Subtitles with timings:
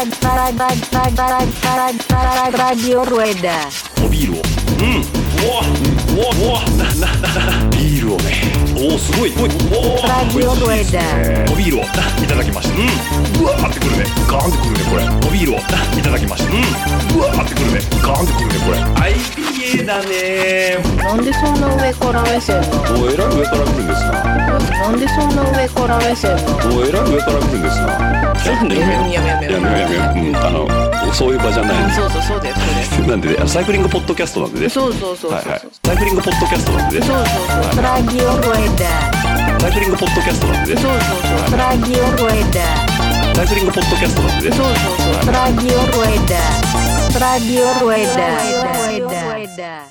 [0.00, 0.08] オだ
[4.02, 4.40] おビールを。
[4.40, 5.04] うん。
[5.04, 5.60] うわ。
[6.08, 6.24] うわ。
[6.40, 6.64] うわ。
[6.78, 7.28] なな
[7.60, 11.52] なビールをねおおすごいおいおお Radio Rueda.
[11.52, 11.86] おビールをい
[12.26, 13.58] ただきましたうんうわ。
[13.58, 17.34] ーってくるねガーンってくるねこれおビールをいただきましたうんうわ。
[17.34, 20.78] ーってくるねガーンってくるねこれはい IPA だね。
[20.96, 23.02] なんでそんな上から目線なの？
[23.02, 24.12] おえらい上から来るんですな。
[24.24, 26.76] なんでそんな上から目線なの？
[26.76, 28.34] おえらい上から来るんですな。
[28.42, 29.60] ちょっとねやめようやめようやめよう。
[29.60, 30.28] やめようやめよう。
[30.28, 31.92] うんあのそういう場じゃない。
[31.92, 34.64] そうそうそうだよそうだなんでサイクリングポッドキャストなんでね。
[34.64, 35.32] よそうそうそうそう。
[35.32, 35.60] はいはい。
[35.84, 37.06] サイクリングポッドキャストなんでね。
[37.06, 39.60] そうそうそう Radio Rueda.
[39.60, 40.80] サイクリングポッドキャストなんでね。
[40.80, 41.58] そうそうそう。
[41.58, 42.64] Radio Rueda.
[43.34, 44.56] サイクリングポッドキャストなんでね。
[44.56, 44.74] そうそう
[45.24, 45.34] そう。
[45.34, 46.99] Radio Rueda.
[47.18, 48.38] Radio Rueda.
[49.34, 49.82] Rueda.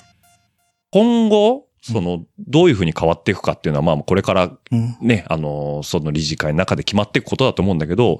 [0.91, 4.95] 今後、その、どういうふうに変わっていくかっていうのは、まあ、これからうん。
[5.01, 8.19] ね、あの、その理事会の中で決まっていくことだと思うんだけど、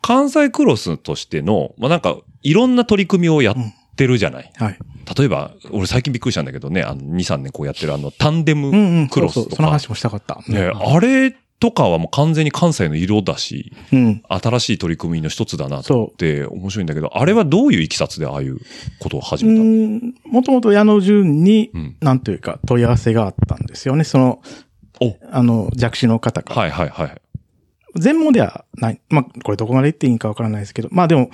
[0.00, 3.56] 関西クロスとしての、まあ、なんか、いろんな取り組みをやっ
[3.96, 4.50] てるじゃない。
[4.56, 4.78] はい。
[5.16, 9.08] 例えば、俺最近びっくりしたんだけどね、あの、2、3年こうやってるあの、タンデうんうムん。
[9.08, 9.44] クロスとか。
[9.44, 9.56] そうそう。
[9.56, 10.40] その話もしたかった。
[10.48, 14.22] ね、あれとかはもう完全に関西の色だし、うん。
[14.28, 15.84] 新しい取り組みの一つだなっ
[16.16, 18.58] て面白いんだけど、あれはどういういきさつでああいう
[19.00, 19.70] ことを始うめたの？
[19.70, 20.14] ん。
[20.24, 24.04] もともと矢野純にうん、なんというか問い合わせがあったんですよね。
[24.04, 24.40] その、
[25.00, 26.60] おあの、弱視の方から。
[26.60, 27.20] はいはいはい。
[27.96, 29.00] 全盲ではない。
[29.08, 31.30] まあ、これどこまで言っていいんかわからないですけど、まあでも。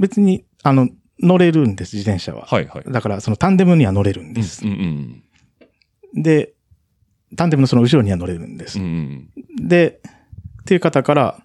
[0.00, 0.88] 別に、あの、
[1.22, 2.46] 乗れるんです、自転車は。
[2.46, 2.84] はいはい。
[2.90, 4.64] だから、そのタンデムには乗れるんです。
[4.64, 5.22] うんうん
[6.12, 6.54] で、
[7.36, 8.78] タンデムのその後ろには乗れるんです。
[8.78, 8.84] うん。
[8.84, 8.88] う
[9.64, 10.00] んで、
[10.62, 11.42] っていう方から、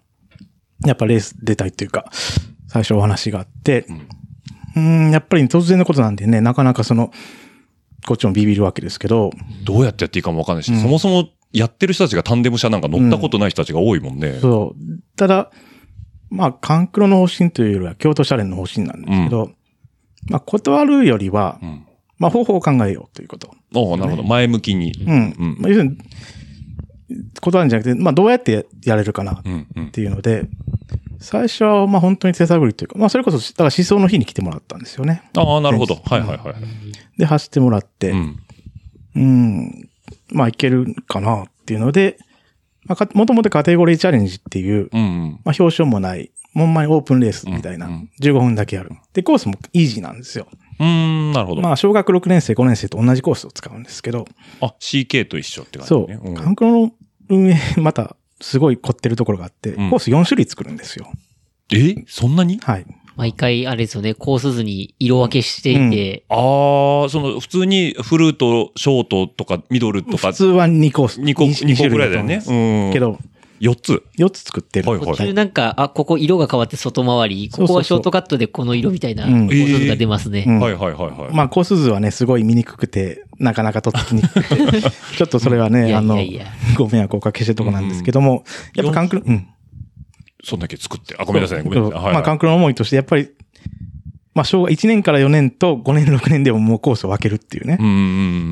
[0.86, 2.09] やっぱレース出たいっていうか、
[2.67, 3.86] 最初お話があって、
[4.75, 7.11] うーん、やっぱり突然のことなんでね、なかなかその、
[8.05, 9.31] こっちもビビるわけですけど、
[9.64, 14.39] どうやってやっていいかもわかんないし、うんそもそもやってる人たちがタンデム車なんか乗ったことない人たちが多いもんね。
[14.42, 14.99] そう。
[15.16, 15.52] ただ、
[16.30, 19.52] まあ、カンクロの方針というよりは、京都シャレンの方針なんですけど、
[20.30, 21.86] まあ、断るよりは、うん。
[22.17, 23.52] まあ、方法を考えようということ。
[23.73, 24.23] おおなるほど。
[24.23, 24.92] 前向きに。
[25.05, 25.36] うん。
[25.37, 25.98] うんまあ、要するに、
[27.42, 29.92] 断るんじゃなくて、まあ、どうやってやれるかなっうんうん。
[29.92, 30.48] ていうので、
[31.20, 35.23] 最初は、まあ、本当に手探りというか、まあ、それこそ、だから思想の日に来てもらったんですよね。
[35.36, 35.95] ああ、なるほど。
[36.04, 36.55] はいはいはい。
[37.17, 38.15] で、走ってもらって、う
[39.15, 39.89] うん、ん。
[40.31, 42.17] まあ、いけるかなっていうので、
[42.86, 45.31] まあか、もともとカテゴリーチャレンジっていう、うんうん。
[45.43, 48.92] まあ、表彰もない、ほんまにオープンレースみたいな、うんうん15分だけやる。
[49.14, 50.48] で、コースもイージーなんですよ。
[50.80, 51.61] うーん、なるほど。
[51.61, 54.25] まあ、小学6年生、5年生と同じコースを使うんですけど、
[54.61, 56.15] あ、CK と一緒って感じそう、ね。
[56.31, 56.91] んカンクロの
[57.30, 61.08] 運営、また、すごい凝ってるところがあって、うんコース4種類作るんですよ。
[61.73, 61.95] え？
[62.08, 62.59] そんなに？
[62.59, 62.86] はい。
[63.15, 71.21] 毎回、あれですよね、コース図に色分けしていて、ああ、その、普通にフルート、ショートとか、ミドルとか普、通は2コース。
[71.21, 72.43] 2個、二二個ぐらいだよね。
[72.45, 72.93] うん。
[72.93, 73.17] け、ど、
[73.60, 74.04] 4つ。
[74.17, 74.89] 4つ作ってる。
[74.89, 80.45] はいはい途中なんか、あ、ここ色が変わって外回り、ここはショートカットでこの色みたいなコうんース図が出ますね。
[80.48, 81.36] うんはいはいはいはい。
[81.36, 84.82] まあ、コース図はね、すごい見にくくて、なかなかとっつきにくくて、
[85.17, 86.17] ちょっとそれはね、いやあの
[86.77, 88.43] ご迷惑をおかけしてるとこなんですけども、
[88.76, 89.48] やっぱカンクロ、うん。
[90.43, 91.16] そんだけ作って。
[91.17, 91.64] あ、ごめんなさいね。
[91.64, 92.04] ごめんなさい。
[92.04, 93.30] はい、まあ、カンクロの思いとして、やっぱり、
[94.36, 97.98] まあ、小学1年から4年と5年、6年でももうコースを分けるっていうねう、んうんう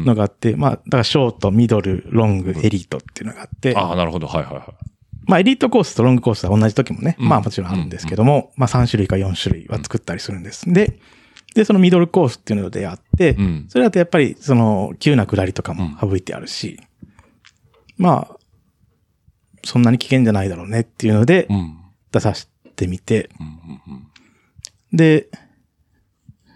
[0.02, 0.06] ん。
[0.06, 4.28] のがあって、まあ、だからショート、ミドル、ロング、エリートっていうのがあって、ああ、なるほど。
[4.28, 4.93] はいはいはい。
[5.26, 7.30] まあ、エリートコースとロングコースは同じ時もね、うん。
[7.30, 10.72] まあもちろんあるんですけども、まあ3種類か4種類は作ったりするんです。
[10.72, 11.00] で、
[11.56, 13.66] で、そのミドルコースっていうのであって、うん。
[13.70, 16.80] それだとやっぱり、その、急な下りとかも省いてあるし、
[17.98, 18.38] まあ、
[19.64, 21.78] そんなに危険じゃないだろうねっていうのでう、ん。
[22.12, 23.30] 出させてみて、
[24.92, 25.28] で、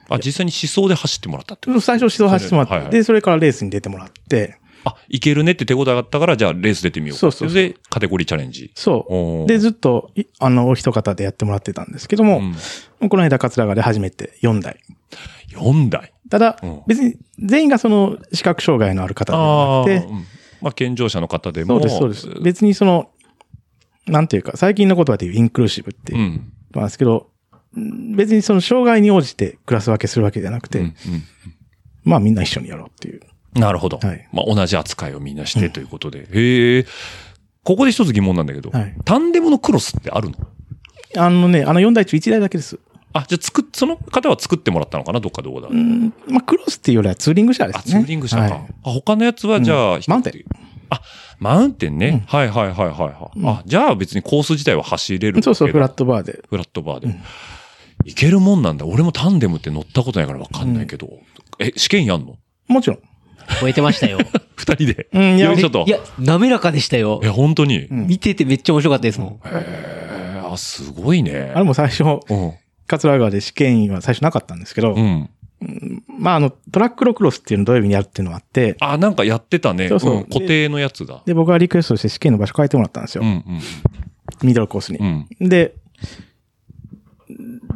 [0.10, 7.20] あ、実際に思想で走ってもらったってこと最初指導走ってもらって、で、それからレースに出てもらって、あ、いけるねって手応えがあったから、じゃあレース出てみようか。
[7.20, 8.72] そうそうそうれで、カテゴリーチャレンジ。
[8.76, 9.48] そう。
[9.48, 12.42] で、ずっと、いあの、お一方でやってもらってたんですけども、
[13.02, 13.10] うん。
[13.10, 14.80] この間、桂川で初めて4台。
[15.52, 16.14] 4台？
[16.30, 19.82] ただうん、別に全員がその視覚障害のある方でああ。
[19.82, 20.26] はなくて、うん
[20.62, 21.80] まあ、健常者の方でも。
[21.80, 22.42] そうです、そうです。
[22.42, 23.10] 別にその、
[24.08, 26.18] なんていうか、最近の言葉で言うインクルーシブってう。
[26.18, 27.30] いうんなんですけど、
[28.16, 30.96] 別にその障害に応じてクラス分けするわけじゃなくて、うん
[32.04, 33.22] まあみんな一緒にやろうっていう。
[33.58, 33.98] うんなるほど。
[33.98, 36.28] はいまあ、同じ扱いをみんなしてということで。
[36.32, 36.86] へえ。
[37.64, 40.36] ここで一つ疑問なんだけど、はいタンデムのクロスってあるの？
[41.18, 42.80] あのね、あの4台中1台だけです。
[43.14, 45.20] あ、じゃあ作っ、その方は作ってもらったのかな？
[45.20, 48.00] どっかどこだ、うん、まあクロスっていうよりはツーリング車であ、すね。
[48.02, 48.42] ツーリング車か。
[48.44, 50.46] はいあ他のやつはじゃあ、うんマウンテン。
[50.90, 51.02] あ、
[51.40, 52.24] マウンテンね。
[52.28, 55.96] はいはいはいはいはい、うんあ、じゃあ別にコース自体は走れるそうそう、フラット。
[55.96, 56.44] トバーで。
[56.50, 57.08] フラットバーで。
[57.08, 57.20] うん
[58.06, 58.86] いけるもんなんだ。
[58.86, 61.10] 俺もタンデムって乗ったことないからわかんないけど。
[61.58, 62.38] え、試験やんの？
[62.68, 63.00] もちろん。
[63.62, 64.20] 超えてましたよ。
[64.56, 65.08] 二人で。
[65.14, 65.86] うんいやよいしょと。
[65.88, 67.28] いや、滑らかでしたよえ、。
[67.30, 67.86] 本当に？
[67.86, 69.30] うん見ててめっちゃ面白かったですもん。
[69.30, 71.52] へえ、あ、すごいね。
[71.56, 72.20] あれも最初、うん。
[72.88, 75.30] 桂川で試験員は最初なかったんですけど、うん。
[76.20, 79.90] まあ、あの、トラックロクロスっていうのを土曜日にやるっていうのがあって、あ、なんかやってたね。
[79.90, 81.22] そうそうん固定のやつだ。
[81.26, 83.24] で、僕はリクエストして試験の場所変えてもらったんですよ。
[83.24, 83.44] うんうん
[84.44, 85.04] ミドルコースにう。
[85.04, 85.50] ん。
[85.50, 85.74] で、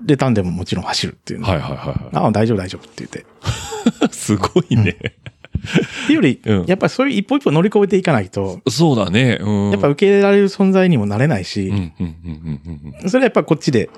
[0.05, 1.47] で、タンデムももちろん走るっていうの。
[1.47, 3.19] はいはいはいはああ、大丈夫大丈夫って言って。
[4.05, 4.09] い。
[4.13, 4.97] すごいね。
[5.57, 9.37] っていうより、うんやっぱりそういう一歩一歩乗り越えていかないと、そうだね。
[9.41, 9.71] うん。
[9.71, 13.89] やっぱ受け入れられる存在にもなれないしうん、うんうんうんうんそれはやっぱこっちで、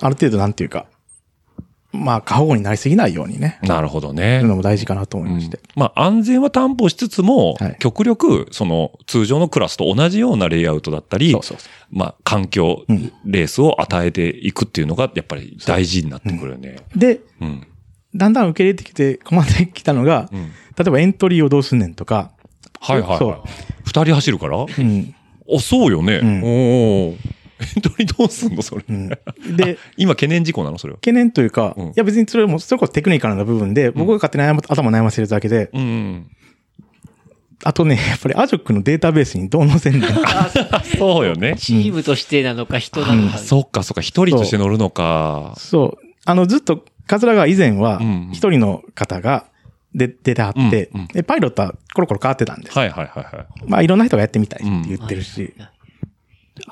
[0.00, 0.86] ある程度なんていうか、
[1.92, 3.68] まあ、過保護になりすぎないようにね、うん。
[3.68, 4.48] なるほどすねる。
[4.48, 5.60] のも大事かなと思いまして。
[5.76, 16.76] まあ安全は担保しつつも、はい極力、その通常のクラスと同じようなレイアウトだったり、そうそうそまあ環境、うんレースを与えていくっていうのがやっぱり大事になってくるよね。
[16.96, 16.98] う。
[16.98, 17.66] で、うん。
[18.14, 20.40] だんだん受け入れてきて困ってきたのが、うん。
[20.42, 20.48] 例
[20.86, 22.32] えばエントリーをどうすんねんとか、
[22.80, 23.40] はいはいそうはい。
[23.84, 24.58] 二人走るから？
[24.58, 25.14] うん。
[25.54, 26.16] あ、そうよね。
[26.16, 27.16] うんおー
[27.62, 28.84] エントリーどうすんのそれ？
[28.88, 29.08] うん。
[29.56, 30.96] で、今懸念事項なのそれは？
[30.96, 36.26] 懸念というか、うんいや別にそれも、それこそテクニカルな部分で、僕が勝手に悩ま頭悩ませるだけで、うんうん。
[37.64, 40.10] あとね、やっぱりアジョックのデータベースにどう載せんねん。
[40.98, 41.54] そうよね。
[41.60, 43.38] チームとしてなのか人なのか。
[43.38, 45.54] そっかそっか、一人として乗るのか。
[45.56, 46.06] そう。
[46.24, 49.46] あの、ずっと、桂川以前はうん、一人の方が
[49.94, 52.78] で出てはって、うんうんで、パイロットはコロコロ変わってたんです。
[52.78, 55.54] はいはいはいはまあ、いろんな人がやってみたいって言ってるし。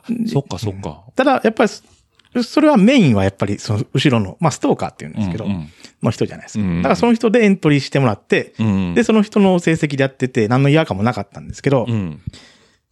[0.09, 0.29] い。
[0.29, 1.05] そっかそっか。
[1.15, 5.73] ただ、やっぱり、それはメインはやっぱり、その後ろの、まあ、ストーカーっていうんですけど、うんうん
[6.03, 6.65] の人じゃないですか。
[6.65, 12.23] うんうんだからその人でエントリーしてもらって、うんで、その人の成績でやってて、何の違和感もなかったんですけど、うん。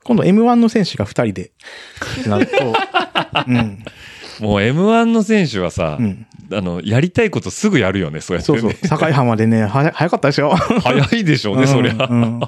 [0.05, 1.53] 今度 M1 の選手が2人で、
[2.21, 2.53] ってなると、
[3.49, 3.83] うん。
[4.41, 8.77] もう M1 の選手はさ、うんあの、やりたいことすぐやるよね、そうやって、そうね。
[8.83, 8.99] そう。
[8.99, 10.51] 境浜でね、はや早かったですよ。
[10.51, 12.09] 早いでしょうね、そりゃ。
[12.11, 12.41] うんうん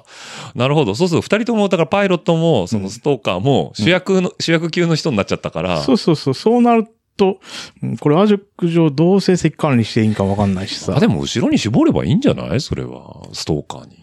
[0.55, 0.95] なるほど。
[0.95, 5.83] そうすると、二人とも、だからパイロットも、そのストーカーも、主役の、主役級の人になっちゃったから。
[5.83, 6.35] そうそうそう。
[6.35, 6.87] そうなる
[7.17, 7.39] と、
[7.83, 11.01] うんこれアジョック上どう成績管理していいんかわかんないしさあ、。
[11.01, 12.61] でも後ろに絞ればいいんじゃない？
[12.61, 13.29] それは。
[13.33, 14.00] ストーカーに。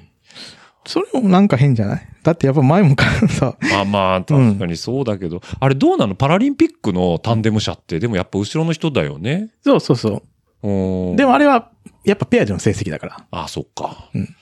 [0.88, 2.08] それもなんか変じゃない？
[2.24, 5.42] だってやっぱ前もからさ、まあまあ、確かにそうだけど。
[5.60, 6.16] あれどうなの？
[6.16, 9.50] パラリンピックのタンデム車って、でもやっぱ後ろの人だよね。
[9.64, 10.24] そうそうそ
[10.64, 10.68] う。
[10.68, 11.70] うんでもあれは、
[12.04, 13.26] やっぱペアでの成績だから。
[13.32, 14.10] あ、そっか。
[14.16, 14.36] うん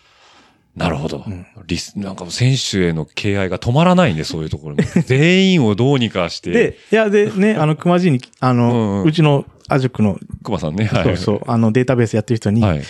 [0.76, 1.24] なるほど。
[1.68, 4.84] リス、なんか選手への敬愛が止まらないね、そういうところに。
[5.08, 6.52] 全員をどうにかして。
[6.52, 10.84] で、いや、でね、あの、熊地に、あの、うんうんうちのアジョックの、熊さんね。
[10.84, 11.04] はい。
[11.06, 12.82] そうそう、あの、データベースやってる人に、はい。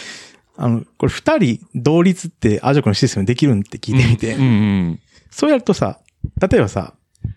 [0.58, 4.46] あの、これ二人同率ってアジョックのシステムできるんって聞いてみて、うんう
[4.92, 5.00] ん。
[5.32, 6.00] そうやるとさ、
[6.50, 6.94] 例えばさ、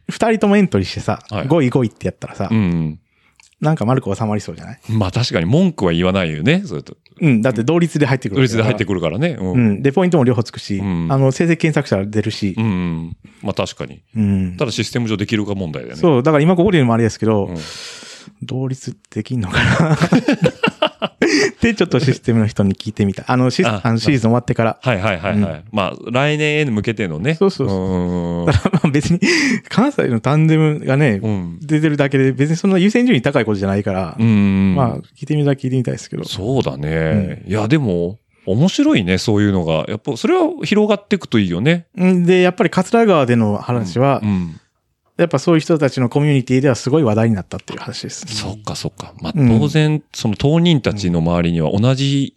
[0.08, 3.00] 二人ともエントリーしてさ、はい5位5位ってやったらさ、うん。
[3.60, 4.80] なんか丸く収まりそうじゃない？
[4.90, 6.62] まあ確かに文句は言わないよね。
[6.64, 6.96] それと。
[7.20, 9.30] うん、だって同率で入ってくるドイツで入ってくくるからね。
[9.30, 9.44] う。
[9.44, 9.82] うんん。
[9.82, 13.16] で、ポイントも両方つくし、うんあの、成績検索したら出るしう、ん。
[13.42, 14.04] まあ確かに。
[14.14, 14.56] うん。
[14.56, 16.00] ただシステム上できるか問題だよね。
[16.00, 17.56] そう、だから今ここで言うのもあれですけど、うん
[18.42, 19.96] 同率できんのかな？
[21.10, 23.24] ってちょっとシステムの人に聞いてみた。
[23.26, 24.78] あの、シスああのシリーズ終わってから。
[24.82, 25.64] はいはいはいはい。
[25.72, 27.34] まあ来年へ向けてのね。
[27.34, 29.20] そうそうそううんだからまあ別に、
[29.68, 31.58] 関西のタンデムがね、うん。
[31.60, 34.74] 出てるだけで別にそんな優先順位高いことじゃないから、うん。
[34.74, 36.24] まあ、聞いてみたら聞いてみたいですけど。
[36.24, 37.42] そうだね。
[37.46, 39.84] いや、でも、面白いね、そういうのが。
[39.88, 41.86] やっぱ、それは広がっていくといいよね。
[41.96, 44.60] うんで、やっぱり桂川での話は、うん。
[45.18, 48.24] やっぱそういう人たちのコミュニティではすごい話題になったっていう話です。
[48.28, 49.12] そっかそっか。
[49.20, 52.34] まあ、うん当然、その当人たちの周りには同じ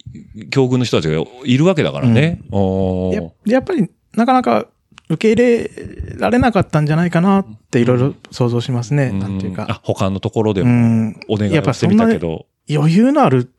[0.49, 2.41] 境遇の人たちがいるわけだからね。
[2.51, 4.65] おーややっぱり、なかなか
[5.09, 5.71] 受け入れ
[6.17, 9.11] られなかったんじゃないかなっていろいろ想像しますね。
[9.11, 11.19] なんていうあか。、他のところでうもん。
[11.29, 12.45] お願いやっぱをしてみたけそど。
[12.67, 13.51] 余裕のあるって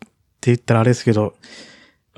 [0.43, 1.35] 言ったらあれですけど、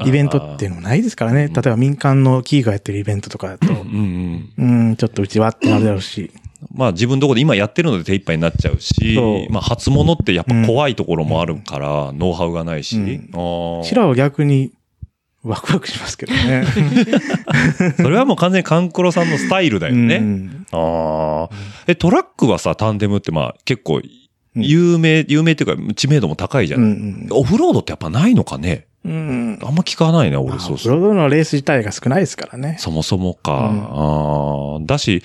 [0.04, 1.48] イベントっていうのもないですからね。
[1.48, 4.88] 例えば民間の企業がやってるイベントとかだと、うんうん。
[4.88, 6.32] うん、ちょっとうちはってなるだろうし。
[6.72, 9.18] まあ自分のところで今やってるので手一杯になっちゃうし
[9.50, 12.98] まあ初物ってやっぱ怖いところもあるから、ノウハウがないし。
[12.98, 14.72] うんあーシラは逆に
[15.44, 16.64] ワクワクしますけどね。
[17.98, 20.16] それはもう完全にカンクロさんのスタイルだよね。
[20.16, 21.54] うんああ。
[21.86, 24.00] え、トラックはさ、タンデムってまあ結構
[24.56, 26.78] うん有名、有名っていうか知名度も高いじゃ。
[26.78, 29.58] うんんオフロードってやっぱないのかねうん。
[29.62, 30.96] あんま聞かないな、俺、まあそうそう。
[30.96, 32.76] オフロードのレース自体が少ないですからね。
[32.78, 33.52] そもそもか。
[33.52, 34.86] うんああ。
[34.86, 35.22] だし、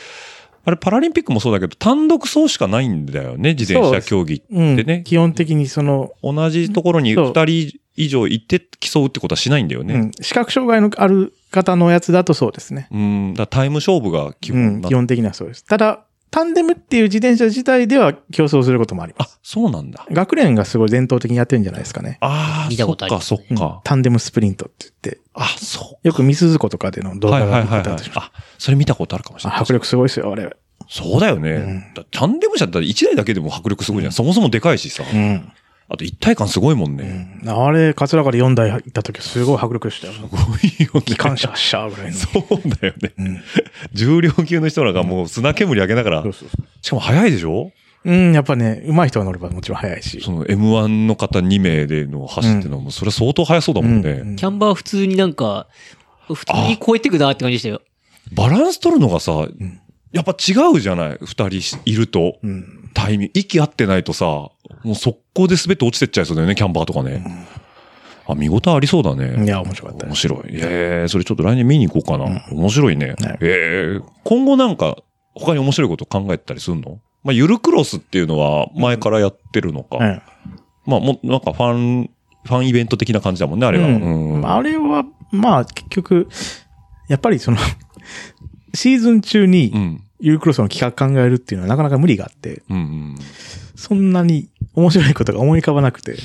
[0.69, 4.73] あれパラリンピックもそうだけど、単独走しかないんだよね、自転車競技うん。
[4.75, 5.01] ってね。
[5.03, 9.93] 基本的にその、同じところに二人以上行って競うってことはしないんだよね。
[9.95, 10.11] うん。
[10.21, 12.88] 視覚障害のある方のやつだとそうですね。
[12.91, 13.33] うん。
[13.33, 14.81] だタイム勝負が基うん。
[14.83, 15.65] 基本的にはそうです。
[15.65, 20.05] ただ、タンデムっていう自転車自体では競争することもありまあす。、そうなんだ。
[20.12, 22.17] 学連がすごい伝統的にやってるんじゃないですかね。
[22.21, 23.81] ああ、見たことありそっか、そっか。
[23.83, 26.07] タンデムスプリントって言って、あ、そう。
[26.07, 28.09] よくミスズコとかでの動画がはいはいはい、はい出てたとし。
[28.09, 28.17] ます。
[28.17, 29.59] あ、それ見たことあるかもしれない。
[29.59, 30.55] あ迫力すごいですよ、あれ。
[30.88, 31.51] そうだよね。
[31.51, 34.12] うんだタンデム車って1台だけでも迫力すごいじゃん。
[34.13, 35.03] そもそもでかいしさ。
[35.12, 35.51] うん。
[35.91, 37.39] あと一体感すごいもんね。
[37.43, 40.13] うんあれ、桂川で4台行った時すごい迫力でしたよ。
[40.13, 41.01] すごいよね。
[41.01, 42.17] 機関車シャーぐらいの。
[42.17, 43.13] そうだよね。
[43.17, 43.41] うん
[43.93, 46.67] 重量級の人らがもう砂煙上げながらそう、そうそう。
[46.81, 47.72] しかも速いでしょ？
[48.05, 50.22] うん、やっぱね、上手い人が乗ればもちろん速いし。
[50.22, 54.12] その M1 の方2名での走ってるのも、それは相当速そうだもんね。
[54.12, 55.67] うんキャンバー普通になんか、
[56.27, 57.81] 普通に超えてくなって感じでしたよ。
[58.34, 59.48] バランス取るのがさ、
[60.12, 61.17] やっぱ違うじゃない？
[61.22, 62.38] 二人しいると。
[62.43, 62.91] うん。
[62.93, 64.50] タイミング、息合ってないとさ、
[64.83, 67.48] もう速攻で滑って落ちてっちゃいそうだよね、キャンバーとかね。
[68.27, 69.43] あ、見応えありそうだね。
[69.43, 70.05] いや、面白かった。
[70.05, 70.39] 面白い。
[70.53, 72.45] ええそれちょっと来年見に行こうかな。
[72.51, 73.15] 面白いね。
[73.19, 74.98] はいええ今後なんか、
[75.33, 77.00] 他に面白いこと考えたりするの？
[77.24, 79.98] まあ、ゆるクロスっていうのは前からやってるのか。
[79.98, 80.21] うん
[80.86, 82.09] まあ、もう、なんかファン、
[82.45, 83.88] ファンイベント的な感じだもんね、あれは。
[83.88, 86.27] うんうんあれは、まあ、結局、
[87.07, 87.57] やっぱりその、
[88.74, 90.03] シーズン中うに、ん。
[90.19, 93.15] ユークロスの企画考えるっていうのはなかなか無理があって、うんうん。
[93.75, 96.17] そんなに面白いことが思い浮かばなくて、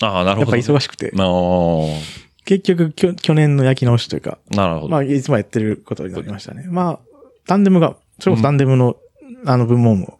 [0.00, 0.74] ああ、なるやっぱほど。
[0.74, 2.00] 忙しくて、あ
[2.44, 4.88] 結局きょ去年の焼き直しというか、あ、なるほど。
[4.88, 6.64] まあ、いつもやってることになりましたね。
[6.68, 6.98] まあ、
[7.46, 8.96] タンデムが、それこそタンデムの、
[9.44, 10.19] あの部門も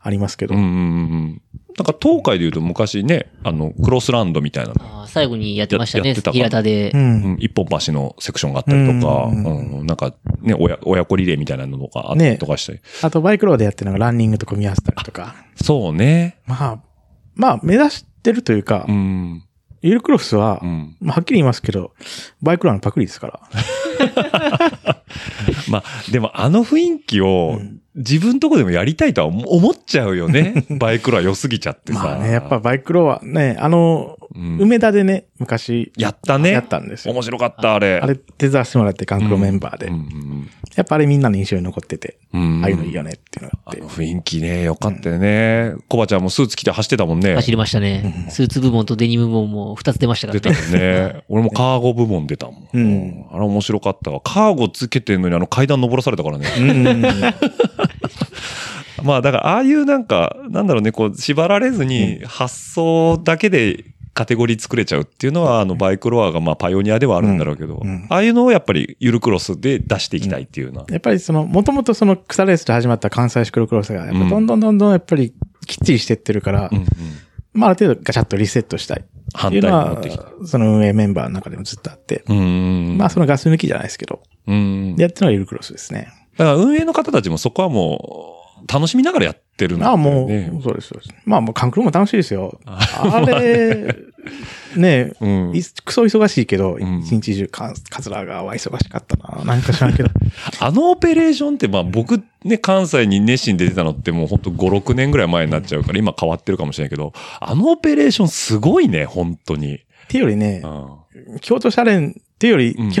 [0.00, 1.42] ありますけど、うんうんうんうん。
[1.76, 6.96] なんか東海で言うと昔ね、あの、クロスランドみたいなの最後にやってましたね平田でう。。
[6.96, 12.80] うんん、一本橋のセクションがあったりとか、ううんんなんかね、親、親子リレーみたいなのとかあったりとかしたり。
[13.02, 16.38] あとバイクローでやってるのがランニングと組み合わせたりとか、そうね。
[16.46, 16.80] まあ、
[17.34, 19.44] まあ、目指してるというか、うん。
[19.82, 20.96] ユークロスは、うん。
[21.00, 21.92] まあ、はっきり言いますけど、
[22.42, 23.40] バイクローのパクリですから。
[25.68, 27.60] まあ、でもあの雰囲気を
[27.96, 30.64] 自分とこでもやりたいとは思思っちゃうよね。
[30.78, 31.98] バイクロは良すぎちゃってさ。
[31.98, 36.52] まあね、やっぱバイクローはね、あの、うん梅田でね、昔、やったね。
[36.52, 37.98] やったんですよ面白かった、あれ。
[38.00, 39.86] あれ手伝わせてもらって、カンクロメンバーで。
[39.86, 43.82] うんやっぱあれみんなの印象に残ってて、うんうんああいうのいいよねっていうのがあって。
[43.82, 45.74] 雰囲気ね、よかったよね。
[45.88, 47.34] コバちゃんもスーツ着て走ってたもんね。
[47.34, 48.26] 走りましたね。
[48.30, 50.40] スーツ部門とデニム部門も2つ出ましたからね。
[50.40, 51.22] 出たもんね。
[51.28, 52.68] 俺もカーゴ部門出たもん。
[52.72, 54.20] うんあれ面白かったわ。
[54.20, 56.46] カーゴつけてんのにあの階段登らされたからね。
[59.00, 59.06] うん。
[59.06, 70.86] まあだからああいうなんか、なんだろうね、こう縛られずに発想だけでカテゴリー作れちゃうっていうのは、あのバイクロアがまあパイオニアではあるんだろうけど、うんうんああいうのをやっぱりゆるクロスで出していきたいっていうのは。
[70.90, 75.32] やっぱりその、もともとその草レースで始まった関西シクロクロスが、やっぱどんどんどんどんやっぱり
[75.66, 76.86] きっちりしてってるから、うんうん
[77.52, 79.04] まあある程度ガチャッとリセットしたい。
[79.32, 80.22] 反っていうの対に持ってきた。
[80.24, 82.24] は、その運営メンバーの中でもずっとあって。
[82.28, 84.96] まあそのガス抜きじゃないですけど、うん。
[84.96, 86.12] やってるのはユルクロスですね。
[86.36, 88.39] だから運営の方たちもそこはもう
[88.72, 90.50] 楽しみながらやってるんだよああ、もね。
[90.58, 91.14] う、そうです、そうです。
[91.24, 92.58] まあもうカンクロも楽しいですよ。
[92.66, 93.94] あれ、
[94.76, 99.44] ねうんいクソ忙しいけど、ん一日中カカツラがは忙しかったな。
[99.44, 100.10] なんか知らんけど。
[100.60, 109.74] あのオペレーションって、まあ僕ね、関西に熱心で出てたのってもうほんと5、6年ぐらい前になっちゃうから、今変わってるかもしれないけど、あのオペレーションすごいね、本当に。
[109.76, 111.38] っていうよりねう、ん。
[111.40, 112.92] 京都シャレンっていうより、うん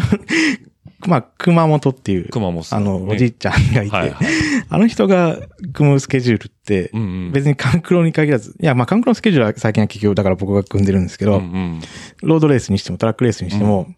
[1.06, 2.68] まあ、熊本っていう、熊本ね。
[2.72, 4.26] あの、おじいちゃんがいて、はいはい。
[4.68, 5.38] あの人が
[5.72, 7.32] 組むスケジュールって、うんうん。
[7.32, 11.80] 別にカンクロに限らず、いや、まあ、カンクロのスケジュールは最近は結局だから僕が組んでるんですけど、うんうん。
[12.22, 13.88] ロードレースにしてもトラックレースにしても、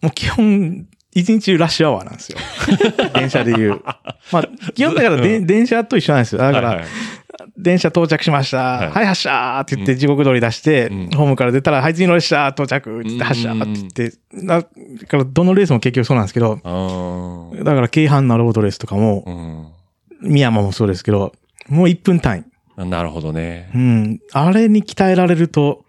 [0.00, 2.38] もう基本、一日中ラッシュアワーなんですよ。
[3.14, 3.82] 電車で言う。
[4.32, 6.38] まあ、基本だからで、電車と一緒なんですよ。
[6.38, 6.86] だから、はいはい
[7.56, 8.58] 電車到着しました。
[8.58, 14.12] はいはい、発車って言って時刻通り出して、うんホームから出たら、はい、次の列車到着って言って発車って言って、
[14.44, 19.72] だからどのレースも結局そうなんですけど、だから京阪なロードレースとかも、
[20.20, 21.32] 宮山もそうですけど、
[21.68, 22.44] もう1分単位。
[22.76, 22.90] うん。
[22.90, 23.78] なるほどねう。
[23.78, 24.20] ん。
[24.32, 25.84] あれに鍛えられると、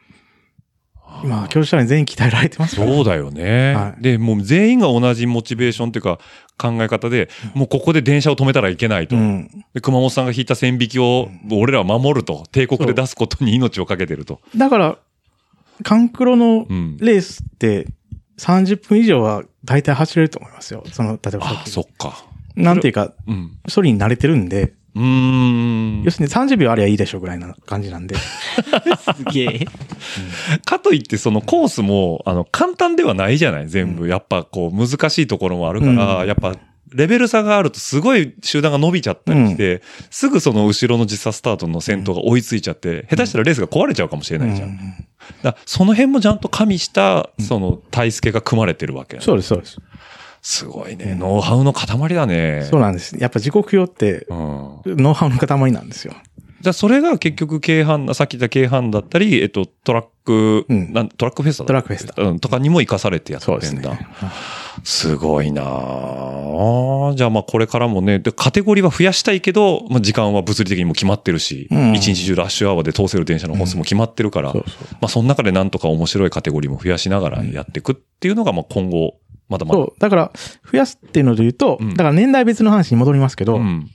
[1.23, 6.19] 今、教師に全員鍛えられてますからそうだよね、はいで、もう全員が同じモチベーションっていうか
[6.57, 9.15] 考え方で、もうここで電車を止めたらいけないと。
[9.15, 9.49] うん。
[9.73, 12.43] で熊本さんが引いた線引きを俺らは守ると。
[12.51, 14.39] 帝国で出すことに命をかけてると。
[14.55, 14.97] だから、
[15.83, 16.97] カンクロのうん。
[16.97, 17.87] レースって
[18.37, 20.83] 30分以上は大体走れると思いますよ。
[20.91, 22.25] その、例えばさあそっか。
[22.55, 23.57] なんていうか、うん。
[23.67, 26.11] それに慣れてるんで、うーん要。
[26.11, 28.15] するに30秒ありゃいいでしょぐらいな感じなんで。
[28.17, 29.67] すげえ。
[30.65, 34.07] かといってそのコースも、あの、簡単ではないじゃない全部。
[34.07, 36.55] やっぱこう、難しいところもあるから、うんやっぱ、
[36.93, 39.81] レベル差があるとすごい集団が伸びちゃったりして、
[40.11, 44.69] すぐその後ろの実際スタートの先頭が追いついちゃって、下手したらレースが壊れちゃうかもしれないじゃん。
[44.69, 44.77] うん
[45.41, 49.21] だその辺もちゃんと加味した、その、体助が組まれてるわけ。
[49.21, 49.77] そうです、そうです。
[50.43, 51.15] すごいね。
[51.17, 52.67] ノウハウの塊だね。
[52.69, 53.17] そうなんです。
[53.17, 54.97] やっぱ時刻表って、うん。
[54.97, 56.13] ノウハウの塊なんですよ。
[56.59, 63.53] じゃあそれが結局軽販、さっき言った軽販だったり、えっと、トラック、うんなんトラックフェスタだトラックフェスタうん、とかにも活かされてやってんだ。
[63.53, 63.99] そうですね。
[64.83, 74.87] すごいなあじゃあまあこれからもね、でカテゴリーは増やしたいけど、まあ時間は物理的にも決まってるし、うん一日中ラッシュアワーで通せる電車の本数も決まってるから、そうそう。
[74.93, 79.15] まあその中でなんとか面白いカテゴリーも増やしながらやっていくっていうのがまあ今後、
[79.49, 79.79] まだまだ。
[79.79, 79.99] そう。
[79.99, 80.31] だから、
[80.71, 83.89] 増やすっていうので言うと、うんだから年代別の話に戻りますけど、うん。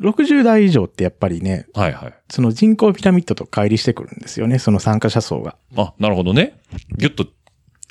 [0.00, 2.14] 60代以上ってやっぱりね、はいはい。
[2.30, 5.56] その人口ピラミッドと乖離してくるんですよね、その参加者層が。
[5.76, 6.58] あ、なるほどね。
[6.96, 7.26] ぎゅっと、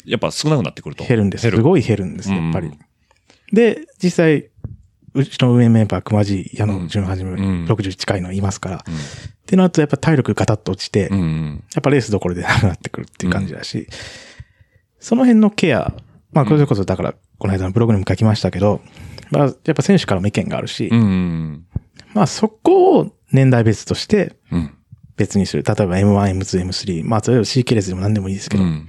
[0.05, 1.05] やっぱ少なくなってくると。
[1.05, 1.49] 減るんです。
[1.49, 2.67] すごい減るんです、やっぱり。
[2.67, 2.79] うん
[3.51, 4.49] で、実際、
[5.13, 8.77] うちの運営メンバー、熊地、矢野純はじめ、うん60近いのいますから。
[8.77, 8.81] っ
[9.45, 11.19] てなると、やっぱ体力ガタッと落ちて、うん。
[11.19, 11.63] うん。
[11.73, 13.87] やっぱレースどころでなくなってくるっていう感じだし、
[14.99, 15.93] その辺のケア、
[16.31, 18.81] まあ、これこそだから、この間のブログにも書きましたけど、
[19.31, 21.65] まあ、やっぱ選手からも意見があるし、うん。
[22.13, 24.75] まあ、そこを年代別としてうん。
[25.17, 25.63] 別にする。
[25.63, 28.87] 例えば M1、M2、M3、まあ、それを C 系列でも何でもいいですけど、うん。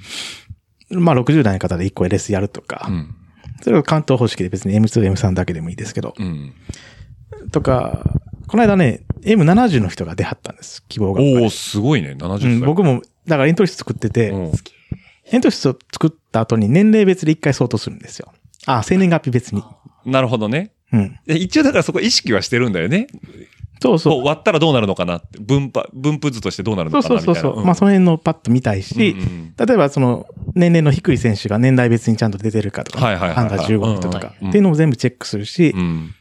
[0.90, 3.14] まあ、60代の方で1個 LS やるとか、うん。
[3.62, 6.52] それを関東方式で別に M2、M3 だけでもいいですけど、うん。
[7.52, 8.04] とか、
[8.48, 10.84] この間ね、M70 の人が出はったんです。
[10.88, 11.22] 希望が。
[11.22, 12.16] おおすごいね。
[12.18, 12.52] 70歳。
[12.52, 14.52] うん、僕も、だからエントリー室作ってて、うん
[15.32, 18.32] エントリー室を作った後に年齢別で一回相当するんですよ。
[18.66, 19.62] あ、生年月日別に。
[20.04, 20.72] なるほどね。
[20.92, 21.18] うん。
[21.24, 23.06] で一応だからそこ意識はしてるんだよね。
[23.80, 24.24] そうそう。
[24.24, 25.38] 割ったらどうなるのかなって。
[25.38, 27.40] 分布、分布図としてどうなるそうのかなみたいな。
[27.40, 27.64] そうそうそう。
[27.64, 36.14] まあ、その辺のパッと見たいし、うんうん例えばその、年齢の低い選手が年代別にちゃんと出てるかとか、はいはいはいはいアンダー15人とか、うんっていうのも全部チェックするし、うん。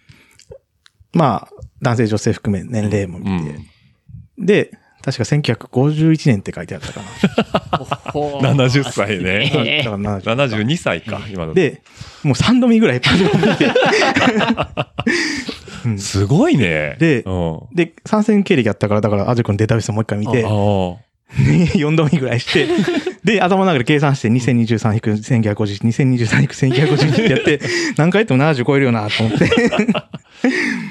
[1.13, 1.49] まあ、
[1.81, 7.01] 男性女性含め年齢も見て、うんで、確か1951年って書いてあったか
[8.11, 9.49] ほう70 歳ね。
[9.53, 9.63] な。
[9.65, 11.53] えだから70 72歳か、今だと。
[11.53, 11.81] で、
[12.23, 13.19] もう3度目ぐらいパ見
[13.57, 13.71] て、
[15.85, 16.97] うんすごいね。
[16.99, 17.59] でうん。
[17.75, 22.67] で、参戦経歴あったから、だから、アジョ君のデータベースもう一回見て、あ4 度目ぐらいして、
[23.23, 27.59] で、頭の中で計算して、2023引く1950、2023引く1950ってやって、
[27.97, 29.49] 何回やっても70超えるよなと思って。
[29.93, 30.09] あ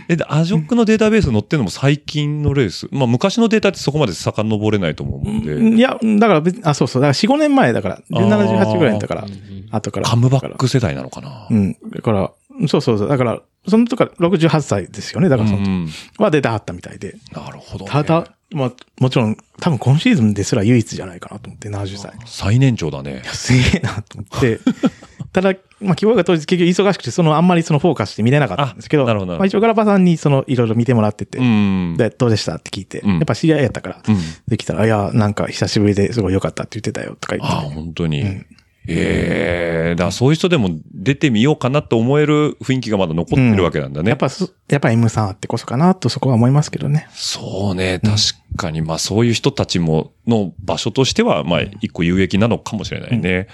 [0.08, 2.88] え、でアジョックのデータベース載ってるのも最近のレース？
[2.90, 5.76] まあ昔のデータってそこまで遡れないと思うんで。
[5.76, 9.26] いや、だから別に、あ、そうそう、だから4、5年前だから、で78ぐらいだから、
[9.70, 10.08] 後から。
[10.08, 11.46] カムバック世代なのかな？
[11.50, 11.76] うん。
[11.94, 12.30] だから、
[12.68, 13.08] そうそうそう。
[13.08, 15.28] だから、その時から68歳ですよね。
[15.28, 17.16] だからその時うんは出たはったみたいで。
[17.32, 17.90] なるほど、ね。
[17.90, 22.12] ただ、まあ、もちろん、多分今シーズンですら唯一じゃないかなと思って、70歳。
[22.24, 23.22] 最年長だね。
[23.26, 24.60] すげえなと思って。
[25.32, 31.96] ただ、まあ、希望が当日結局忙しくて、そのあんまりそのフォーカスして見れなかったんですけど、あなるほどまあ、一応ガラパさんにそのいろいろ見てもらってて、うん。
[31.98, 34.18] で、どうでしたって聞いて、うんやっぱ知り合いやったから、うん。
[34.48, 38.22] できたら、いや、なんか久しぶりですごい良かったって言ってたよとか言ああ、って、本当に。
[38.22, 38.46] うん
[38.88, 44.10] ええだからそういう人でも出てみようかなと思える雰囲気がまだ残ってるわけなんだね。
[44.10, 47.08] やっぱす、やっぱ M さんあってこそかなとそこは思いますけどね。
[47.12, 53.48] そうね、確かに、まあそういう人たちも、の場所としては、まあ一個有益なのかもしれないね。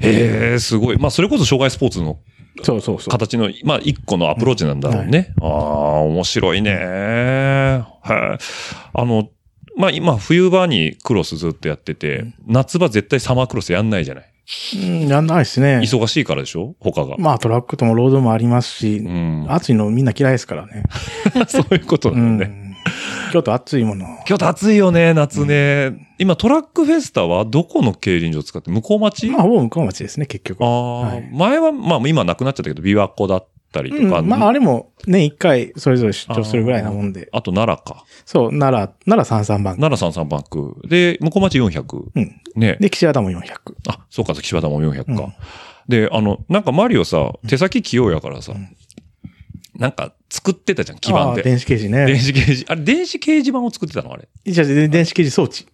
[0.00, 0.98] へえ、すごい。
[0.98, 2.18] まあそれこそ障害スポーツの
[2.62, 3.10] そうそうそう。
[3.10, 5.34] 形の、まあ一個のアプローチなんだろうね。
[5.40, 5.48] ああ、
[6.00, 6.74] 面白いね。
[8.02, 8.44] はい。
[8.94, 9.28] あの、
[9.76, 14.32] まあ今冬場にクロスずっとやってて、夏場絶対サマークロスやんないじゃない。
[14.76, 15.78] うん、やんないですね。
[15.82, 16.76] 忙しいからでしょ？
[16.80, 17.16] 他が。
[17.18, 19.46] まあトラックともロードもありますし、うん。
[19.48, 20.84] 暑いのみんな嫌いですからね。
[21.48, 22.44] そういうことだうよね。
[22.46, 22.76] ん。
[23.32, 24.06] 京都暑いもの。
[24.24, 25.94] 京都暑いよね、夏ね。
[26.18, 28.70] 今トラックフェスタはどこの競輪場使って？
[28.70, 29.26] 向こう町？
[29.28, 30.64] まあ、ほぼ向こう町ですね、結局。
[30.64, 37.28] ああ、はい前は、まあ今なくなっちゃったけど、琵琶湖だったりとか、うん、まあ、あれも年一回それぞれ出張するぐらいなもんで。
[37.32, 38.04] あと奈良か。
[38.24, 39.76] そう、奈良、奈良33番。
[39.76, 40.76] 奈良三三バンク。
[40.88, 42.10] で、向こう町400。
[42.14, 42.40] うん。
[42.54, 42.76] ね。
[42.80, 43.40] で、岸和田も400。
[43.88, 45.22] あ、そうか、岸和田も400か。
[45.24, 45.32] うん
[45.88, 48.76] で、あの、なんかマリオさ、手先器用やからさ、ん
[49.76, 51.44] なんか作ってたじゃん、基板で。
[51.44, 52.18] 電子掲示電ね。
[52.18, 54.28] 子掲示、あれ、電子掲示板を作ってたのあれ？
[54.44, 55.64] じゃ電子掲示装置。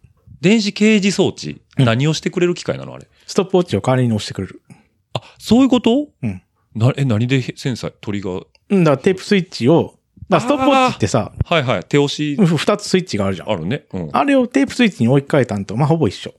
[0.42, 1.62] 電子掲示装置？
[1.78, 3.09] うん何をしてくれる機械なのあれ？
[3.26, 4.61] ストップウォッチを代わりに押してくれる。
[5.14, 6.09] あ、そういうこと？
[6.22, 6.42] うん。
[6.74, 8.46] な、え、何でセンサー、トリガー？
[8.70, 11.85] うん、だからテープスイッチを、だからストップウォッチってさ、はいはい。
[11.85, 13.50] 手押し、ふ二つスイッチがあるじゃん。
[13.50, 13.85] あるね。
[13.92, 14.11] うん。
[14.12, 16.32] あれをテープスイッチに置き換えたんと、まあ、ほぼ一緒。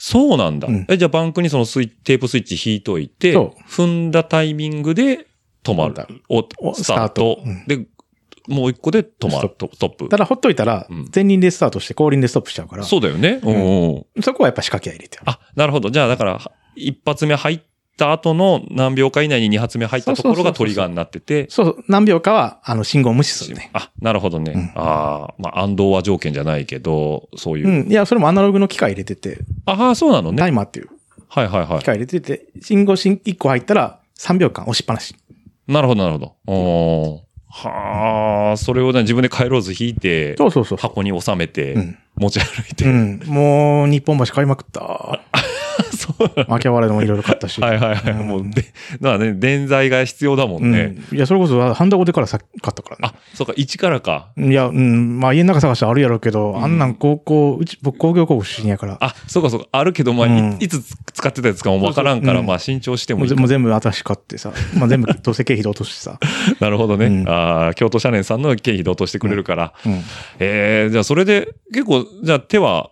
[0.00, 0.68] そうなんだ。
[0.68, 5.26] うんえ、じゃあバンクにそのスイッテープスイッチ引いといてそ、踏んだタイミングで
[5.64, 5.94] 止まる。
[6.28, 7.66] お、おスタートスタートうん。
[7.66, 7.86] で、
[8.46, 9.48] もう一個で止まる。
[9.48, 10.16] ストップた。
[10.16, 13.40] だ、ほっといたらうん、前輪でスタートして後輪でストップしちゃうから、そうだよね。
[13.42, 13.54] うん
[13.96, 14.22] うん。
[14.22, 15.24] そこはやっぱ仕掛けは入れてる。
[15.26, 15.90] あ、なるほど。
[15.90, 16.40] じゃあだから、
[16.76, 17.60] 一発目入っ
[17.98, 23.70] た後の何秒か以内に二発目入ったところがトリガーになってて、そう、何秒かは、あの、信号を無視するね。
[23.74, 24.52] あ、なるほどね。
[24.52, 27.68] うんああ、まあ、暗動は条件じゃないけど、そういう。
[27.68, 27.90] うん。
[27.90, 30.38] いや、それもアナログの機械入れてて、ああ、そうなのね。
[30.38, 30.88] タイマーっていう
[31.28, 31.84] はいはいはい機。
[31.84, 35.14] 械入れてて、信号し1個入ったら3秒間押しっぱなし。
[35.66, 36.34] なるほど、なるほど。
[36.46, 40.78] おーはあ、それをね、自分で回路図引いて、そうそうそう。
[40.78, 41.98] 箱に収めて、うん。
[42.16, 42.84] 持ち歩いて。
[42.84, 43.20] うん。
[43.26, 45.20] もう、日本橋買いまくった。
[45.98, 46.14] そ
[46.48, 47.60] 秋葉原でもいろいろ買ったし。
[47.60, 48.12] はいはいはい。
[48.12, 48.62] うんもう、で、
[49.00, 50.96] だからね、電材が必要だもんね。
[51.10, 51.16] うん。
[51.16, 53.14] いや、それこそ、ハンダゴテからさ買ったからね。
[53.14, 54.30] あ、そうか、一からか。
[54.36, 60.82] いや、うん、まあ家の中探したらあるやろうけど、あんなん高校、うち、僕工業高校出身やから、あ、そうかそうか、あるけど、まあ、いつ
[61.12, 66.18] 使ってたやつかもわからんから、うんまあ、新調してももいういもう全部新しく買ってさ、まあ全部どうせ経費で落としてさ。
[66.60, 67.06] なるほどね。
[67.06, 69.72] うんああ、京都社連さんの経費で落としてくれるから。
[69.84, 69.92] うん。
[70.38, 72.90] ええじゃあそれで、結構、じゃあ手は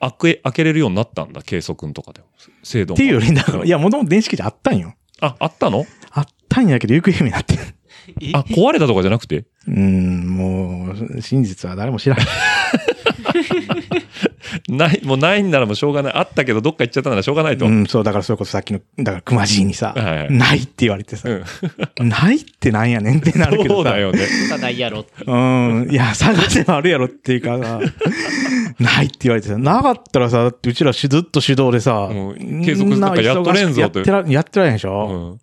[0.00, 2.26] 開け、開けれるようになったんだ、計測とかでも。
[2.62, 4.94] 精度もっていうより、だから、いや、もともと電子機じあったんよ。
[5.20, 5.86] あ、あったの？
[6.10, 7.62] あったんやけど、行方不明になってる。
[8.34, 9.44] あ、壊れたとかじゃなくて？
[9.66, 12.18] うん、もう、真実は誰も知らん。
[14.68, 16.12] ない、もうないんならもうしょうがない。
[16.14, 17.66] あったけどどっか行っちゃったならしょうがないと。
[17.66, 21.28] うん、そう、だからそれこそさっきの、だから熊爺にさ、はいはいないって言われてさ、
[21.98, 23.74] ないってなんやねんってなるけどさ。
[23.74, 24.20] そうだよね。
[24.48, 25.24] ただいやろって。
[25.24, 25.88] うん。
[25.90, 27.80] いや、探せばあるやろっていうかさ、
[28.78, 35.40] ないって言われてさ、なかったらさ、だってうちらしずっと手動でさ、うん継続なんかやっとれんぞとやってら、やってられへんでしうょ、ん。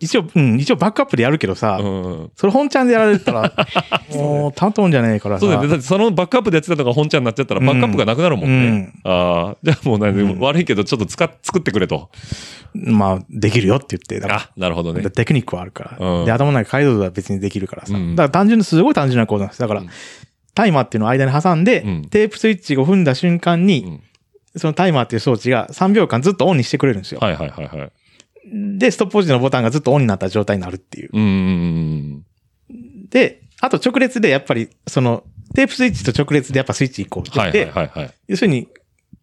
[0.00, 2.30] 一応、うん、一応バックアップでやるけどさ、うん。
[2.34, 3.52] それ本ちゃんでやられたら、
[4.16, 5.40] もう、たとんじゃねえからさ。
[5.40, 5.68] そうだよね。
[5.68, 8.92] だってそのバックアップでやってたのが本ちゃんになっちゃったらバックアップがなくなるもんね。
[9.04, 12.08] うんああ、じゃあもう何、悪いけどちょっと使っ、作ってくれと。
[12.72, 15.08] まあ、できるよって言って、あ、なるほどね。
[15.10, 16.06] テクニックはあるから。
[16.20, 17.94] うんで、頭の中解像度は別にできるからさ。
[17.94, 19.60] うんだから単純に、すごい単純なコードなんです。
[19.60, 19.82] だから、
[20.54, 24.00] タイマーっていうのを間に挟んで、うんテープスイッチを踏んだ瞬間に、うん
[24.56, 27.20] そのタイマーっていう装置が3秒間ずっとオンにしてくれるんですよ。
[27.20, 27.92] はいはいはいはい。
[28.50, 31.10] で、ストップウォッチのボタンがずっとオンになった状態になるっていう。
[31.12, 32.24] う
[33.10, 37.38] で、あと直列でやっぱり、その、テープスイッチと直列でやっぱスイッチ移行うん。
[37.38, 38.14] はいで、はいはいはい。
[38.28, 38.68] 要するに、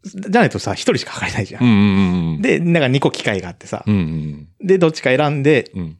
[0.04, 1.63] じゃないとさ、一人しか測れないじゃん。
[1.63, 2.42] うんうんうん。
[2.42, 5.98] で、なんか2個機械があってさ、うんうんで、どっちか選んで、うん。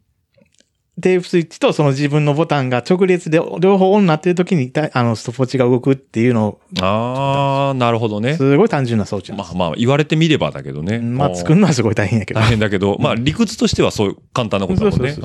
[1.02, 8.36] テープスイッチとその自分のボタンが直列で両方オンになってる時に、たあの、ストップウォッチが動くっていうのを、ああ、なるほどね。
[8.36, 9.56] すごい単純な装置なんです。
[9.56, 11.00] まあまあ、言われてみればだけどね。
[11.00, 12.40] まあ、作るのはすごい大変やけど。
[12.40, 15.16] 大変だけど、まあ理屈としてはそういう簡単なことだもんね。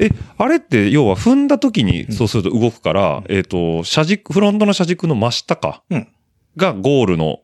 [0.00, 5.82] え、あれって要は踏んだ時にそうすると動くから、えっと、車軸、フロントの車軸の真下か？
[5.90, 6.08] うん
[6.56, 7.40] がゴールの、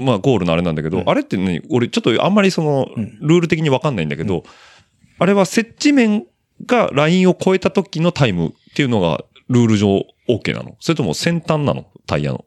[0.00, 4.42] まあゴールのあれなんだけど、うんあれってね、俺ちょっとあんまりそのうん、ルール的にわかんないんだけど、
[5.18, 6.24] あれは接地面
[6.66, 10.76] がラインを超えた時のタイムっていうのがルール上 OK なの？
[10.80, 11.86] それとも先端なの？
[12.06, 12.44] タイヤの？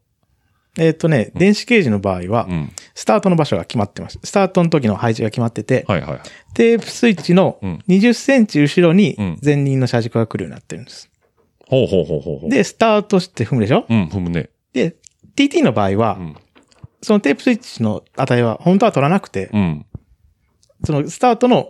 [0.78, 2.72] えっとね、電子ケージの場合はう、ん。
[2.94, 4.20] スタートの場所が決まってます。
[4.24, 6.20] スタートの時の配置が決まってて、はいはい。
[6.54, 11.10] テープスイッチのうん20センチ後ろにうん前輪の車軸が来るようになってるんです。
[11.68, 12.50] ほうほうほうほうほう。
[12.50, 13.86] で、スタートして踏むでしょ？
[13.90, 14.50] うん、踏むね。
[14.74, 14.98] で、
[15.36, 16.36] TT の場合はう、ん。
[17.02, 19.86] そのテープスイッチの値は本当は取らなくて、うん。
[20.84, 21.70] そのスタートの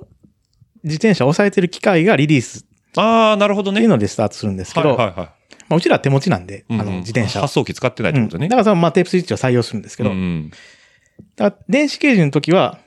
[0.86, 3.80] 自転車を押さえてる機械がリリースああ、なるほどね。
[3.80, 5.16] っていうのでスタートするんですけど、はいはいはい。
[5.68, 8.46] まあ、うちらは手持ちなんで、うんうんあの、自転車を発送機使ってないってことね。
[8.46, 10.52] うんだからその、まあ、テープスイッチを採用するんですけど、うん
[11.36, 12.80] だから電子ケージの時は、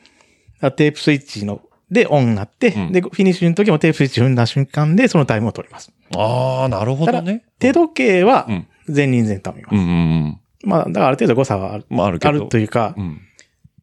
[0.61, 5.91] テープスイッチの、でオンになって、うんで、フィニッシュの時もテープスイッチ踏んだ瞬間でそのタイムを取ります。
[6.17, 7.45] ああ、なるほどね。
[7.59, 9.75] 手時計はうん前輪前端を見ます。
[9.75, 9.93] うんうんう
[10.29, 10.41] ん。
[10.65, 12.29] まあ、だからある程度誤差はあるまああるけど。
[12.31, 13.21] あるというか、うん。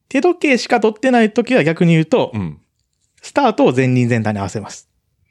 [0.09, 2.59] 手時計しか取ってない時は逆に言うと、うん。
[3.25, 4.87] スタートを前輪前端に合わせます。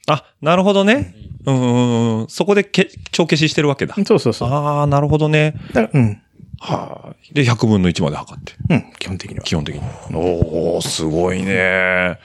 [0.09, 1.15] あ、なるほどね。
[1.47, 2.29] うんうんうん。
[2.29, 3.95] そこでけ帳消ししてるわけだ。
[4.05, 4.49] そうそうそう。
[4.51, 5.55] ああ、なるほどね。
[5.73, 6.23] だからうん。
[6.59, 7.17] はあ。
[7.33, 8.55] で、100分の1まで測って。
[8.69, 9.45] うん、基本的には。
[9.45, 9.83] 基本的に。
[10.13, 11.53] おおすごいね。
[11.53, 12.19] へ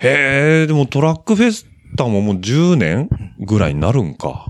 [0.00, 1.66] え、でもトラックフェス
[1.96, 3.08] タももう10年
[3.40, 4.44] ぐらいになるんか。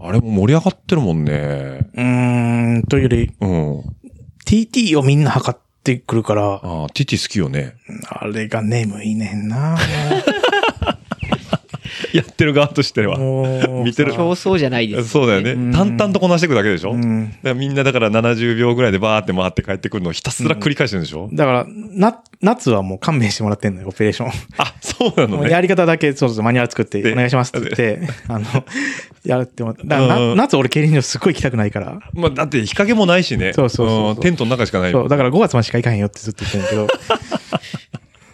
[0.00, 1.90] あれも盛り上がってるもんね。
[1.94, 3.82] うーん、というより、うん。
[4.46, 7.76] TT をみんな測ってくるから、ああ、ティティ好きよね。
[8.08, 9.76] あれが眠いねんな。
[12.14, 13.18] やってる側としては。
[13.84, 15.08] 見てる競争じゃないです。
[15.08, 15.52] そうだよね。
[15.52, 16.94] うん淡々とこなしていくだけでしょ、
[17.42, 24.28] だみんなだから70秒ぐらいでバーって回って帰ってくるのをひたすら繰り返してるんでしょ、だから、な、夏はもう勘弁してもらってんのよ、オペレーション。
[24.58, 25.50] あ、そうなのね。
[25.50, 28.46] やり方だけ、そうそう、マニュアル作って、でお願いしますって言って、あの、
[29.24, 31.98] やるっても、だからなうん夏俺競輪場すっごい行きたくないから。
[32.12, 33.52] まあ、だって日陰もないしね。
[33.52, 37.34] そうそうそうそうんテントの中しかないそう、だから5月までしか行かへんよってずっと言ってるんだけど。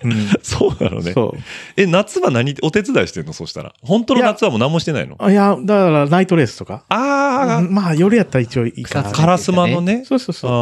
[0.02, 0.28] うん。
[0.42, 1.12] そうなのね。
[1.12, 1.40] そう。
[1.76, 3.32] え、夏は何、お手伝いしてんの？
[3.32, 3.74] そしたら。
[3.82, 5.16] 本当の夏はもう何もしてないの？
[5.18, 6.84] あいや、だからナイトレースとか。
[6.88, 9.12] あうんまあ、夜やったら一応いいかな。
[9.12, 10.04] カラスマのね。
[10.04, 10.50] そうそうそう。
[10.50, 10.54] あ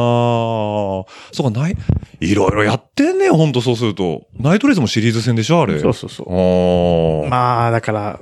[1.09, 1.77] あ、そうか、ない、
[2.19, 4.27] いろいろやってんねほんとそうすると。
[4.37, 5.79] ナイトレースもシリーズ戦でしょあれ。
[5.79, 7.23] そうそうそう。
[7.23, 7.29] ああ。
[7.29, 8.19] まあ、だから、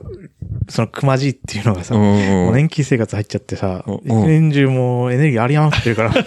[0.69, 6.13] その熊じっていうのがさ、年金生活入っちゃってさ、うん一年中もうエネルギーあり余ってるから。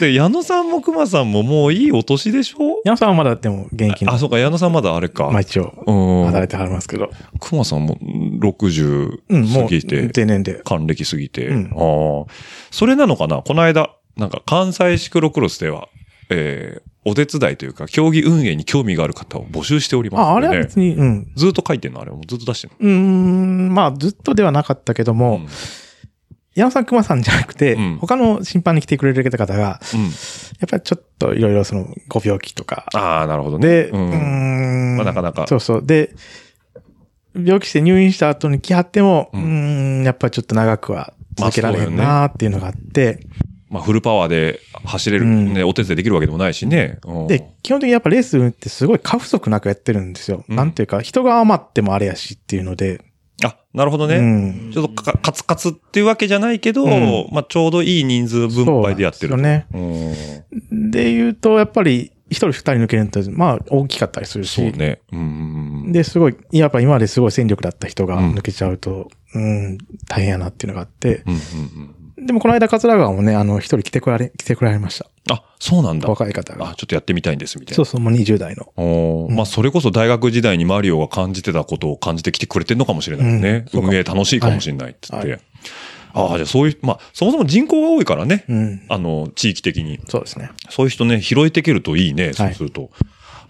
[0.00, 2.80] で、矢野さんも熊さんももういいお年でしょ？
[2.84, 5.30] 山さんはまだでも現役のあ、そうか、矢野さんまだあれか。
[5.30, 6.26] まあ一応、うん。
[6.26, 7.10] 働いてはりますけど。
[7.40, 7.96] 熊さんも
[8.40, 10.60] 60うん、もう、過ぎて、定年で。
[10.64, 11.46] 還暦過ぎて。
[11.46, 12.32] うんああ。
[12.70, 13.42] それなのかな？
[13.42, 15.88] この間、なんか関西シクロクロスでは、
[16.30, 20.52] えーお手伝いというか、競技運営に興味がある方を募集しておりますあ、あので、ね。
[20.54, 21.32] れは別に、うん。
[21.34, 22.76] ずっと書いてんのあれもずっと出してんの？
[22.78, 22.88] うー
[23.70, 25.46] ん、まあ、ずっとではなかったけども、うん
[26.56, 30.08] 矢野さん、熊さんじゃなくて、うん他の審判に来てくれる方が、やうん。
[30.08, 30.10] っ
[30.68, 33.68] ぱりちょっといろいろその、ご病気とか、ああ、なるほどね。
[33.68, 33.96] で、う。
[33.96, 35.86] うんまあなかなかそうそう。
[35.86, 36.12] で、
[37.34, 46.98] 病気して入院した後に来はっても、ううんーん、やっぱりちょっと長くは続けられへんなーっていうのがあって、まあ、フルパワーで走れる、うんね、お手伝いできるわけでもないしね。
[47.04, 50.44] うんで、基本的にやっぱレースってすごい過不足なくやってるんですよ。
[50.48, 53.04] うんなんていうか、人が余ってもあれやしっていうので、
[53.42, 54.16] あ、なるほどね。
[54.16, 54.70] うん。
[54.72, 59.32] ちょっとかカツカツっていうわけじゃないけど、うんまあ、ちょうどいい人数分配でやってる。
[59.32, 60.66] そうですよね。
[60.70, 60.90] うん。
[60.90, 64.54] で言うと、やっぱり、一人二人抜けると、まあ、大きかったりするし。
[64.54, 65.00] そうね。
[65.12, 65.92] うん。
[65.92, 69.78] で、すごい、やっぱ今まですごい戦力だった人がうん抜けちゃうと、うん、
[70.08, 71.22] 大変やなっていうのがあって。
[71.26, 71.40] うんうんう
[71.86, 71.94] ん。
[72.20, 75.06] でもこの間、桂川もね、あの、一人来てくられ、来てくられました。
[75.32, 76.08] あ、そうなんだ。
[76.08, 76.74] 若い方あ、が。
[76.76, 77.76] ちょっとやってみたいんです、みたいな。
[77.76, 78.72] そうそう、もう20代の。
[78.76, 83.64] おーまあ、それこそ大学時代にマリオが感じてたことを感じてきてくれてるのかもしれないね。
[83.72, 85.30] うん運営楽しいかもしれないっつって。
[85.30, 85.40] はい
[86.12, 88.44] ああ、じゃあそういう、まあ、そもそも人口が多いからね。
[88.48, 88.82] うん。
[88.88, 90.00] あの、地域的に。
[90.08, 90.50] そうですね。
[90.68, 92.90] そういう人ね、拾えていけるといいね、そうすると。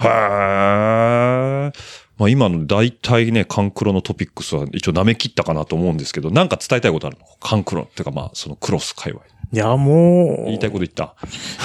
[0.03, 1.73] へー
[2.21, 7.25] まあ今の大体ね、カンクロのトピックスは一応舐め切ったかなと思うんですけど、なんか伝えたいことあるの？
[7.41, 9.25] カンクロっていうかまあ、そのクロス界隈。
[9.53, 11.17] いや、もう、言いたいこと言った。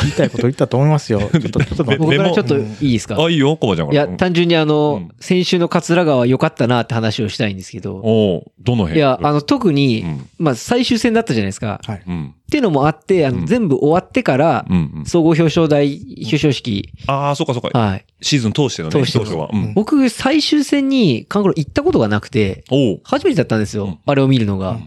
[0.02, 1.20] 言いたいこと言ったと思いますよ。
[1.32, 3.24] ちょっと、ちょっと僕からちょっとうんいいですか？
[3.24, 4.06] あ、いいよ、コバちゃんから。
[4.06, 8.98] いや、単純にあの、うん先週の桂川良かったなって話をしたいんですけど、おうどの辺？
[8.98, 11.80] いや、あの、特に、うんまあ、最終戦だったじゃないですか。
[11.86, 12.02] はい。
[12.08, 12.26] うん。
[12.28, 14.66] っていうのもあって、あの、うん全部終わってから。
[15.06, 17.78] 総合表彰台、表彰式、ああ、そうかそうか。
[17.78, 18.06] はい。
[18.22, 19.66] シーズン通してのね、通しての表彰は。
[19.68, 19.74] うん。
[19.76, 22.64] 僕、最終戦に、カンクロ行ったことがなくて、
[23.04, 23.86] 初めてだったんですよ。
[23.86, 24.80] うんあれを見るのが。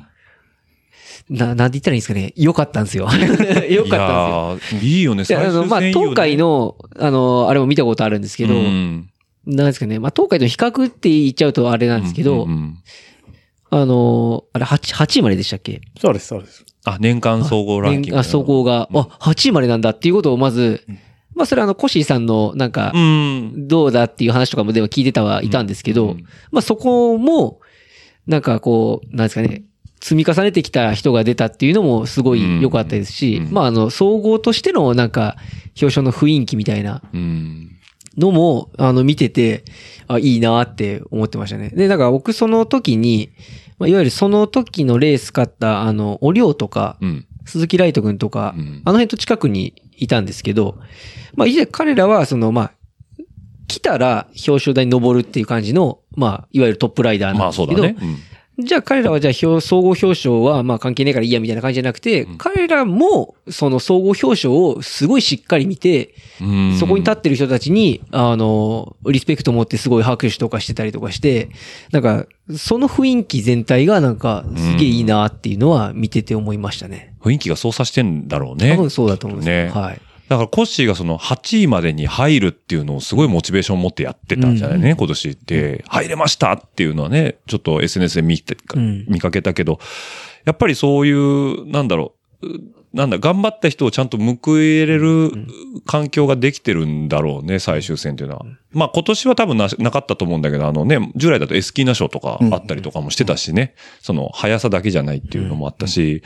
[1.30, 2.32] うんな、なんて言ったらいいんですかね。
[2.36, 3.08] 良かったんですよ。
[3.68, 4.80] 良かったんですよ。
[4.80, 9.10] いいいよね、いや、あの、まあ、東海の、あの、あれも見たことあるんですけど、うん
[9.46, 9.98] なんですかね。
[9.98, 12.78] まあ、東海と比較って言っちゃうとあれなんですけど、うんうんうん
[13.70, 15.82] あの、あれ8、8位まででしたっけ？
[16.00, 16.64] そうです、そうです。
[16.84, 18.18] あ、年間総合ランキング。
[18.18, 20.86] あ、総合が、あ、8位までなんだっていうことをまず、
[21.34, 23.68] まあ、それはあの、コシーさんの、なんかう、ん。
[23.68, 27.60] どうだっていう話とかもでも聞いてたはいたんですけど、うんまあ、そこも、
[28.26, 29.64] なんかこう、なんですかね、
[30.00, 35.36] 積み重ねてきた人が出たっていうのもすごい良かったですし、うんまあ、あの、総合としてのなんか、
[35.80, 37.72] 表彰の雰囲気みたいなうん。
[38.16, 39.64] のも、あの、見てて、
[40.08, 41.70] あ、いいなって思ってましたね。
[41.70, 43.30] で、だから僕その時に、
[43.78, 47.26] まあ、いわゆるその時のレース勝った、あの、おりょうとか、うん。
[47.44, 50.78] 鈴木ライト君とか、うんあの辺と近くにいたんですけど、
[51.34, 52.72] まあ、以前彼らは、その、まあ、
[53.68, 57.96] 来たら表彰台に登るっていう感じの、まあ、いわゆるトップライダーまあなんですけど、そうだね。
[58.00, 71.50] うんじゃあ彼らはじゃあ表総合表彰はまあ関係ないからいいやみたいな感じじゃなくて、うん彼らもその総合表彰をすごいしっかり見て、うんそこに立ってる人たちに、あの、リスペクト持ってすごい拍手とかしてたりとかして、
[71.92, 77.14] なんか、その雰囲気全体がなんか、すげえいいなっていうのは見てて思いましたね。
[77.20, 78.72] 雰囲気が操作してんだろうね。
[78.74, 79.80] 多分そうだと思うんですよ。
[79.80, 80.00] ねはい。
[80.28, 85.84] だからコッシーがその8位までに入るっていうのをすごいモチベーションを持ってやってたんじゃないね、今年って。
[85.88, 89.78] 入れましたっていうのはね、ちょっと SNS で見て、うん見かけたけど、
[90.44, 92.60] やっぱりそういう、なんだろう、う
[92.92, 95.30] なんだ、頑張った人をちゃんと報えれる
[95.86, 98.46] 環境ができてるんだろうね、最終戦っていうのは。
[98.72, 106.22] まあ今年は多分ななかったと思うんだけど、あのね、従来だとエスキーナ賞とかあったりとかもしてたしね、その速さだけじゃないっていうのもあったし、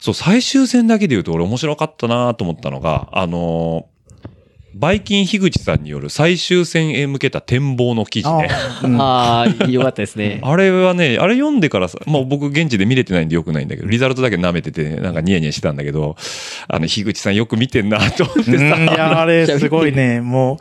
[0.00, 4.00] そう、最終戦だけで言うと俺面白かったなと思ったのが、あのー
[4.72, 8.48] バイキン樋口さんによる最終戦へ向けた展望の記事ね。
[8.50, 10.40] あ うんああ、よかったですね。
[10.42, 16.16] あれはね、あれ読んでからさ、まあ僕現地で見れてないんでよくないんだけど、リザルトだけ舐めてて、なんかニヤニヤしてたんだけど、
[16.68, 18.94] あの、樋口さんよく見てんなと思ってうんいさ。
[18.96, 20.60] や、あれ、 すごいね、も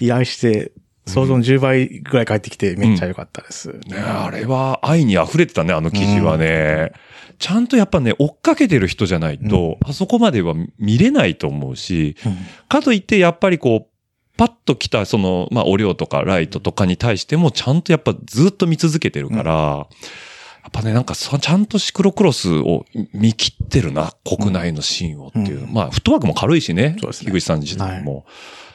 [0.00, 0.72] う、依頼して、
[1.06, 3.68] 想像の10倍ぐらい帰ってきて、めっちゃ良かったです。
[3.68, 6.92] ねあれは愛に溢れてたね、あの記事はね。
[7.38, 12.36] ちゃんとやっぱね、追っかけてる人じゃないと、あそこまでは見れないと思うし、うん
[12.68, 13.94] かといってやっぱりこう、
[14.36, 25.64] パッと来たその、まあ、お量とかライトとかに対しても、ちゃんとやっぱずっと見続けてるから、やっぱね、なんかそちゃんとシクロクロスを見切ってるな、国内のシーンをっていう。
[25.64, 26.96] うんまあ、フットワークも軽いしね。
[27.00, 28.24] そうですね樋口さん自体も。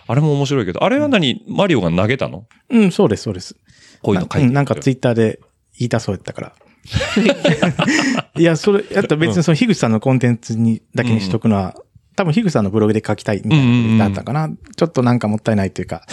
[0.07, 2.45] あれも面白いけど、あれは何、マリオが投げたの？
[2.69, 3.55] うん、そうです、そうです。
[4.01, 5.39] こういうの書いてうんなんかツイッターで
[5.77, 6.53] 言いたそうやったから。
[8.35, 11.75] いや、それ、やったら別にその、樋口さんのコンテンツに、だけにしとくのは、
[12.15, 14.49] 多分、樋口さんのブログで書きたいみたいなだったかな。
[14.75, 16.03] ちょっとなんかもったいないというか、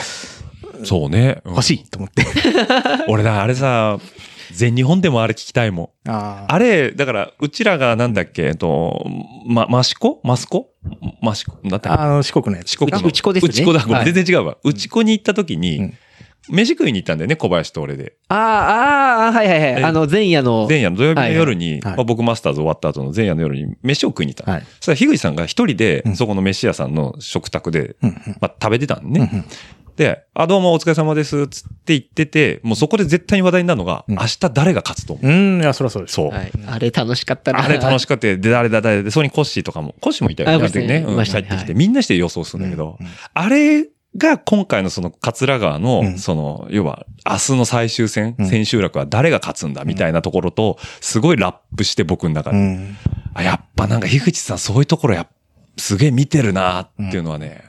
[0.85, 1.41] そうね。
[1.45, 2.25] うん欲しいと思って。
[3.09, 3.99] 俺だ、あれさ、
[4.53, 6.11] 全日本でもあれ聞きたいもん。
[6.11, 6.55] ああ。
[6.55, 9.07] あれ、だから、うちらがなんだっけ、えっと、
[9.47, 10.71] ま、マシコマスコ
[11.21, 12.73] マシコだったあの、四国のやつ。
[12.73, 12.99] 四国の。
[13.01, 13.81] うちこですねうちこだ。
[13.81, 14.57] ごめんはい全然違うわ。
[14.63, 15.95] うちこに行った時に、うん
[16.49, 18.17] 飯食いに行ったんだよね、小林と俺で。
[18.29, 19.81] ああ、ああ、はいはいはい。
[19.81, 20.67] えあの、前夜の。
[20.69, 24.53] 前夜の土曜日の夜に、はいはいまあ、僕マスターズ終わった後の前夜の夜に飯を食いに行ったの。
[24.53, 24.67] はい。
[24.81, 27.97] そしたら、樋口さんが一人でう、んそこの飯屋さんの食卓で。
[28.41, 29.29] まあ、食べてたんね。
[29.33, 29.45] うんうん
[29.97, 35.27] で、あ、どうもお疲れ様です、つって言ってて、もうそこで絶対に話題になるのが、うん明日誰が勝つと思う。
[35.27, 36.15] うん、いや、そりゃそうです。
[36.15, 36.31] そう。
[36.31, 36.53] はい。
[36.67, 37.65] あれ楽しかったな。
[37.65, 38.27] あれ楽しかった。
[38.27, 40.57] で、誰だ誰だで、そこにコッシーとかも、コッシーもいたよね。
[40.57, 46.19] うんってきて、はいみんなして予想するんだけど、うんうんあれが今回のその桂川の、うん。
[46.19, 48.47] その、要は、明日の最終戦、うん。
[48.49, 52.97] 千秋楽は誰が勝つんだみたいなところと、すごいラップして僕の中で、うん。
[53.35, 55.29] あ、やっぱなんか樋口さんそういうところやっ
[55.77, 57.63] すげえ見てるなっていうのはね、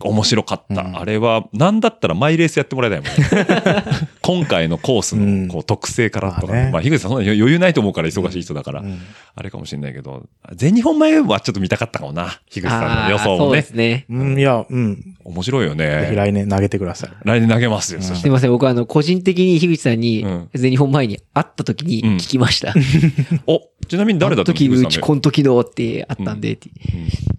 [0.00, 0.82] 面白かった。
[0.82, 3.84] うんあれは、なんだったらマイレースやってもらいたいもんね。
[4.22, 9.00] 今回のコースうんのこう特性からとか、まあねまあ、樋口さんそんな余裕ないと思うから忙しい人だから、うん
[9.38, 12.40] あれかもしれないけど、全日本前はちょっと見たかったかもな。
[12.48, 13.62] 樋口さんの予想もねそうで。
[13.62, 14.06] すね。
[14.08, 15.16] うん、いや、うん。
[15.24, 16.16] 面白いよぜひね。
[16.16, 17.10] 来年投げてください。
[17.22, 18.50] 来年投げますよ、すいません。
[18.50, 22.72] 僕はあの、個人的に樋口さんにうん、全日本前に会った時にうん聞きました。
[23.46, 26.58] お、ちなみに誰だったの時、樋口さんでうちこの時のってあったんで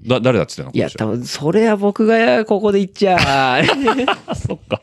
[0.08, 0.72] だ誰だって言ってたの？
[0.74, 3.62] いや、多分、それは僕がここで言っちゃ、あ、
[4.36, 4.82] そっか。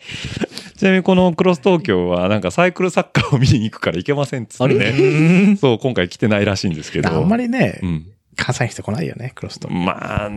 [0.76, 5.56] ちなみにこのクロス東京はなんかサイクルサッカーを見に行くから行けませんっつってね。
[5.60, 7.08] そう、今回来てないらしいんですけど。
[7.10, 8.06] あんまりねう、ん。
[8.36, 9.70] 関西の人来ないよね、クロスと。
[9.70, 10.30] まあ、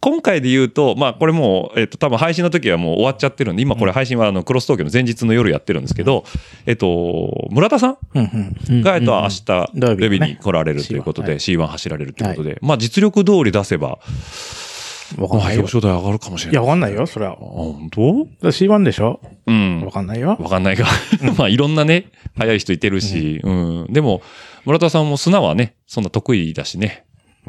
[0.00, 6.24] 今回で言うと、まあこれもう、えっと多分配信の時はもう終わっちゃってるんで、今これ配信はあのクロス東京の前日の夜やってるんですけど、
[6.66, 7.96] えっと、村田さん？
[8.14, 8.82] うんうん。
[8.82, 13.98] が、えっと、明日、レビに来られるということで、C1 C1 走られるということで、まあ実力通り出せば、まあ
[15.16, 15.60] わかんないよ。
[15.60, 16.52] 表彰台上がるかもしれない。
[16.52, 17.36] いや、わかんないよ、それはあ。
[17.36, 18.00] 本当
[18.48, 19.20] ？C1 でしょ？
[19.46, 19.90] うんわ。
[19.92, 20.36] かんないよ。
[20.40, 20.84] わかんないが、
[21.38, 23.86] まあいろんなね、速い人いてるし、うん。
[23.92, 24.20] でも、
[24.64, 27.04] 村田さんも砂はね、そんな得意だしね。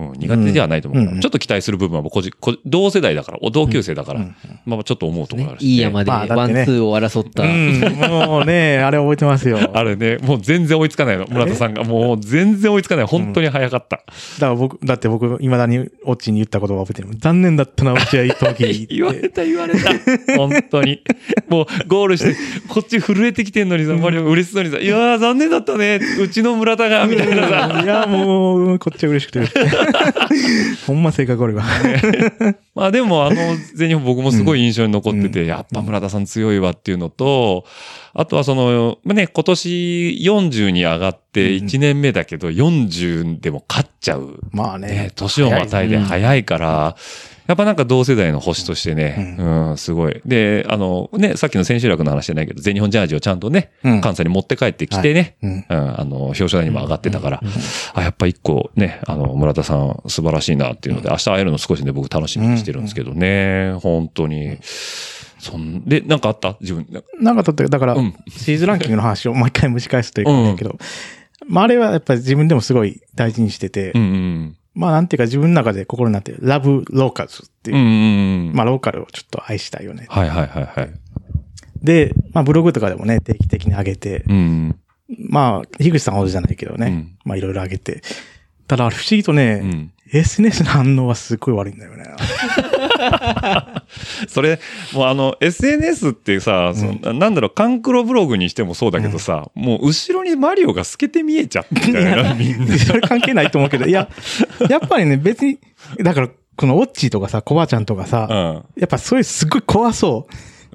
[0.08, 4.36] うん、苦手ではないと思うから、うんちょっと期待する部分はこじこ同世代だから、お同級生だから、うん
[4.66, 7.44] まあちょっと思うところがあるし、いい山でねワンツーを争った。
[7.44, 9.58] うん、もうね、 あれ覚えてますよ。
[9.58, 11.26] だかあれね、もう全然追いつかないの。
[11.30, 11.84] 村田さんが。
[11.84, 13.06] もう全然追いつかない。
[13.06, 14.04] 本当に速かった。
[14.40, 17.18] ら僕、だって僕、未だにオッチに言ったことが覚えてる。
[17.18, 19.92] 残念だったな、オッチは時 言われた言われた。
[20.38, 21.02] 本当に。
[21.48, 22.36] もうゴールして、
[22.68, 26.00] こっち震えてきてんのにさ、マリオ嬉しそうにさ、いやー残念だったね。
[26.22, 27.82] うちの村田が、みたいなさ。
[27.84, 29.40] いや、もう、こっちは嬉しくて。
[30.86, 31.64] ほんま性格悪いわ。
[32.76, 33.36] まあでもあの
[33.76, 37.66] 全日本僕もすごい印象に残ってて、やっぱ村田さん強いわっていうのと、
[38.14, 44.40] あとはその、まあね、今年40に上がって1年目だけど、40でも勝っちゃう。
[44.52, 45.12] まあねね、。
[45.16, 46.96] 年をまたいで早いから、
[47.50, 50.22] やっぱなんか同世代の星としてね、うん、すごい。
[50.24, 54.02] で、あの、ね、さっきの千秋楽の話じゃないけど、全日本ジャージをちゃんとね、うん。
[54.02, 55.52] 関西に持って帰ってきてね、うん。
[55.52, 57.42] うん、あの、表彰台にも上がってたから、
[57.96, 64.60] あ、やっぱ一個ね、あの、村田さん素晴らしいなっていうので、明日会えるの少しね、僕楽しみにしてるんですけどね、本当に。
[65.40, 66.56] そんで、なんかあった？
[66.62, 66.86] 自分。
[67.20, 68.14] なんかだって、だから、うん。
[68.30, 70.78] シーズンランキングの話をもう一回蒸し返すというかだけど、
[71.48, 74.56] まああれはやっぱり自分でもすごい大事にしてて、うんうん。
[74.74, 78.56] まあなんていうか自分の中で心になってる、ラブローカルズっていうう、んうんうん。
[78.56, 80.06] まあローカルをちょっと愛したいよね。
[80.10, 80.92] はいはいはいはい。
[81.82, 84.80] で、まあブログとかでもね、定期的に上げて、うん。
[85.18, 88.02] まあ、樋口さんほどじゃないけどね、うんまあいろいろ上げて、
[88.68, 92.06] ただあれ不思議とね、うん SNS の反応はすっごい悪いんだよね。
[94.28, 94.60] それ、
[94.94, 102.78] もうあの、SNS ってさ、そのなんだろう、カンクロブログにしてもそうだけどさ、もう後ろにマリオが透けて見えちゃってみんな。
[102.78, 104.10] それ関係ないと思うけど、いや、
[104.70, 105.60] やっぱりね、別に、
[106.00, 108.82] だから、このオッチーとかさ、コバちゃんとかさ、うん。
[108.82, 110.28] やっぱそういうすっごい怖そ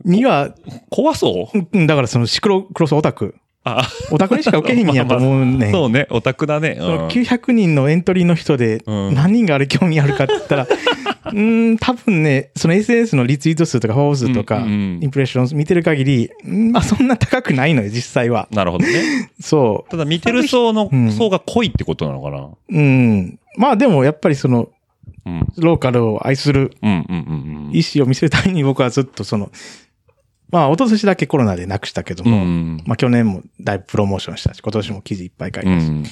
[0.05, 0.55] うには、
[0.91, 1.59] 怖そう？
[1.73, 5.73] うんだからそのシクロクロスオタク、あ、オタクにしか受けへんやと思うねん。
[5.73, 6.77] そうね、オタクだね。
[6.79, 10.67] うん900人のエントリーの人でうん何人があれ興味あるかって言ったら、
[11.33, 18.49] うーん、多分ね、その SNS のリツイート数とかフォロー数とか、うんうんインプレッション見てる限り、うんまあそんな高くないのよ、実際は。
[18.51, 19.31] なるほどね。
[19.41, 22.39] そただ見てる層のうん層が濃いってことなのかな。
[22.41, 22.57] う。
[22.71, 23.39] うん。
[23.57, 24.69] まあでもやっぱりその、
[25.27, 25.47] うん。
[25.57, 29.51] ローカルを愛するうんうんうん意思を見せるために僕はずっとその、
[30.55, 32.33] まあ、一昨年だけコロナでなくしたけどうん。
[32.33, 32.77] うも、ん。
[32.87, 36.05] まあ去年もだいぶプロモーションしたし、今年も記事いっぱい書いたし、うん。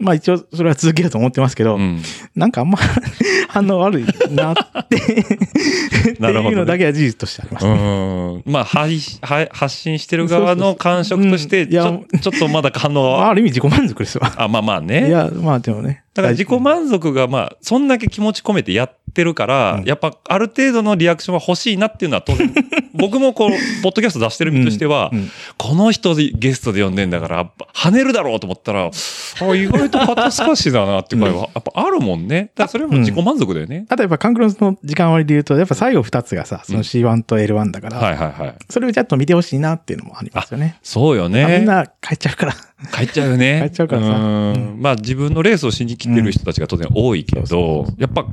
[0.00, 2.02] まあ一応それは続けると思ってますけど、うん。
[2.34, 2.78] なんかあんま
[3.48, 4.04] 反応悪い。
[4.32, 4.54] なっ
[4.88, 4.98] て、っ
[6.16, 8.34] てなるほどねいうのだけは事実としてありますうね。
[8.38, 8.42] ん。
[8.46, 14.32] まあ、発信してる側の感触として、ちそうそうそうょちょっとまだ反応は、ある意味自己満足ですわ。
[14.36, 15.06] あ、まあまあね。
[15.06, 16.03] いや、まあでもね。
[16.14, 22.52] だから自己満足がまあ、そんだけ気持ち込めてやってるから、うんやっぱある程度のリアクションは欲しいなっていうのは当然、
[22.94, 23.50] 僕もこう、
[23.82, 32.50] ポッドキャスト出してる身としては、うんうんこの人でゲストで呼んでんだから、跳ねるだろうと思ったら、あ意外と肩透かしだなっていう声は、やっぱあるもんね。
[32.54, 33.86] だからそれも自己満足だよね。
[33.88, 38.54] あとやっぱカンクロスの時間割で言うと、やっぱ最後2つがさ、その C1 と L1 だから、はいはいはい。
[38.68, 40.76] それをちゃんと見てほしいなっていうのもありますよね。
[40.82, 41.60] そうよあみんね。
[41.60, 42.54] な帰っちゃうから。
[42.92, 43.60] 帰っちゃうよね。
[43.66, 44.08] 帰っちゃうからさ。
[44.52, 44.76] ん。
[44.80, 48.26] まあ自分のレースをしに来てる人たちが当然多いけど、やっぱ、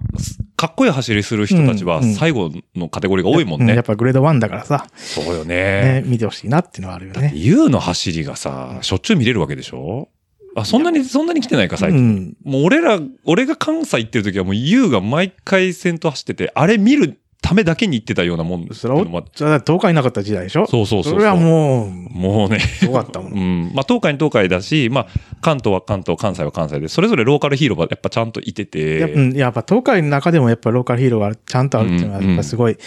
[0.56, 3.74] かっこいい走りする人たちは最後のカテゴリーが多いもんね。
[3.74, 3.84] うやっ。
[3.84, 7.32] ぱグレード1だからさ、そうよね、見てほしいなっていうのはあるよね。
[7.36, 10.10] U の走りがさ、しょっちゅう見れるわけでしょ？
[10.54, 12.10] あ、そんなに、そんなに来てないか、最う近。
[12.14, 12.34] ん。
[12.44, 18.68] もう俺ら、俺が関西行ってる時はもう U が毎回先頭走ってて、あれ見るためだけに行ってたようなもん。
[18.72, 20.68] それは、それは東海なかった時代でしょ？
[20.68, 22.60] そうそうそうそれはもう、もうね。
[22.60, 23.30] すごかったも。
[23.30, 23.72] うんん。
[23.74, 25.08] まあ、東海に東海だし、まあ、
[25.42, 32.78] 関東は関東、関西は関西で、それぞれローカルヒーローがやっぱちゃんといてて、やっぱうんやっぱ東海の中でもやっぱローカルヒーローがちゃんとあるっていうのはやっぱすごい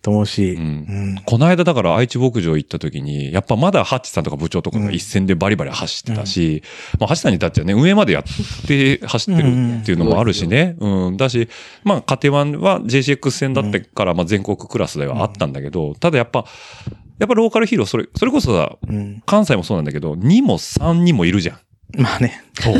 [0.00, 0.62] と思うし、うん。
[0.62, 1.22] うん。
[1.26, 6.62] この間だから愛知牧場行った時に、やっぱまだハッチさんとか部長とかが一戦でバリバリ走ってたし、
[6.98, 8.22] まあハッチさんに至ってはね、上までやっ
[8.66, 9.48] て走ってる
[9.80, 10.76] っていうのもあるしね。
[10.78, 11.16] うん。
[11.16, 11.48] だし、
[11.82, 16.44] まあ、カテワンは JCX 戦だってから、まあ全国クラスではあったんだけど、ただやっぱ、
[17.18, 19.22] やっぱローカルヒーロー、それ、それこそさ、うん。
[19.24, 21.58] 関西もそうなんだけど、2も3にもいるじゃん。
[21.96, 22.42] まあね。
[22.54, 22.76] そう。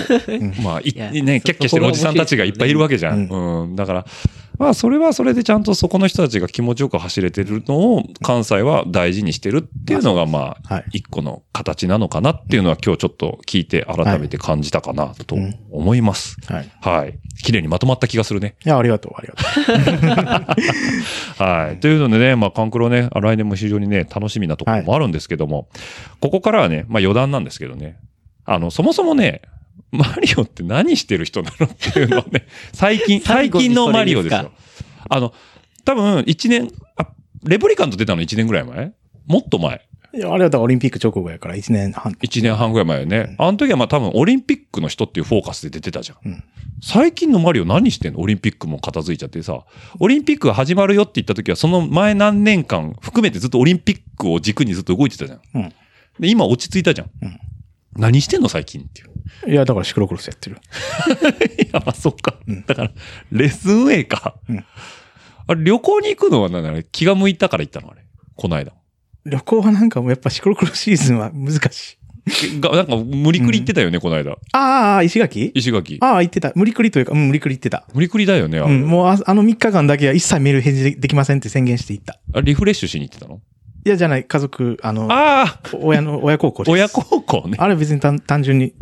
[0.63, 3.29] まあ、いいやね、キャッキャしてるおじさんたちがいっぱいいるわけじゃん。
[3.29, 3.77] うん。
[3.77, 4.07] だから、
[4.59, 15.37] まあ、それはそれでちゃんとそこの人たちが気持ちよく走れてるのを、関西は大事にしてるっていうのが、まあはい、一個の形なのかなっていうのは今日ちょっと聞いて改めて感じたかなと
[15.71, 16.37] 思います。
[16.47, 16.71] はい。
[16.81, 17.19] はい。
[17.43, 18.55] 綺麗にまとまった気がするね。
[18.65, 20.41] いや、ありがとう、ありが
[21.37, 21.81] と はい。
[21.81, 25.69] というのでね、まあ、カンクロね、来年も非常にね、楽しみなところもあるんですけども、
[26.21, 27.97] ここからはね、まあ余談なんですけどね、
[28.45, 29.43] あの、そもそもね、
[29.91, 34.53] マリオって何してる人なのっていうのをね、 最近、最近のマリオですよ。
[35.09, 35.33] あの、
[35.85, 37.09] 多分1年、あ、
[37.45, 38.93] レプリカント出たの1年ぐらい前？
[39.27, 39.87] もっと前。
[40.13, 40.17] う。
[40.17, 42.13] いや、あれはだからオリンピック直後やから1年半。
[42.13, 43.37] 1年半ぐらい前よね。
[43.39, 46.19] あの時はまあ多分オリンピックの人っていうフォーカスで出てたじゃん。
[46.25, 46.45] うん
[46.83, 48.21] 最近のマリオ何してんの？
[48.21, 49.65] オリンピックも片付いちゃってさ。
[50.01, 55.41] オリンピックが始まるよって言った時はその前何年間含めてずっとオリンピックを軸にずっと動いてたじゃん。
[55.55, 55.73] うん
[56.21, 57.11] で、今落ち着いたじゃん。
[57.23, 57.41] うん
[57.97, 59.05] 何してんの最近ってい
[59.47, 59.53] う。
[59.53, 60.57] いや、だからシクロクロスやってる。
[61.63, 62.37] いや、まあそっか。
[62.47, 62.91] うんだから、
[63.33, 64.37] レッスンウェイか。
[64.49, 64.65] うん
[65.47, 66.83] あれ、旅行に行くのは何なの？
[66.85, 67.91] 気が向いたから行ったの？
[67.91, 68.03] あれ。
[68.35, 68.73] この間。
[69.27, 71.99] 旅行はなんかもうやっぱシクロクロスシーズンは難し
[72.57, 72.61] い。
[72.61, 74.39] が、なんか無理くり行ってたよね、この間。
[74.53, 75.53] ああ、石垣？
[75.55, 75.99] 石垣。
[76.01, 76.53] ああ、行ってた。
[76.55, 77.87] 無理くりというか、うん、無理くり行ってた。
[77.93, 78.59] 無理くりだよね。
[78.59, 82.19] あれうん、もうああの3日間だけは一切メール返事でできませんって宣言していった。
[82.33, 83.41] あリフレッシュしに行ってたの？
[83.85, 87.57] いや、じゃない、家族、あの、ああ親の、親孝行です親孝行ね。
[87.61, 88.73] あれ別に単単純に、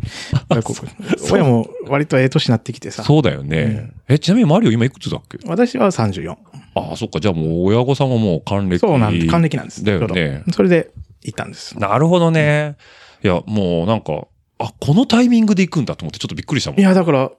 [0.48, 0.86] 親孝行。
[1.32, 3.02] 親も割とええ年になってきてさ。
[3.02, 3.90] そうだよね。
[4.08, 5.38] え、ちなみにマリオ今いくつだっけ？
[5.46, 6.36] 私は34。
[6.74, 7.18] ああ、そっか。
[7.18, 8.78] じゃあもう親御さんはもう還暦。
[8.78, 9.26] そうなんです。
[9.26, 9.82] 還暦なんです。
[9.84, 10.52] だよねど。
[10.52, 10.90] それで
[11.22, 11.76] 行ったんです。
[11.78, 12.76] なるほどね。
[13.24, 14.26] いや、もうなんか、
[14.58, 16.80] あ、このタイミングで行くんだと思ってちょっとびっくりしたもん。
[16.80, 17.32] いや、だから、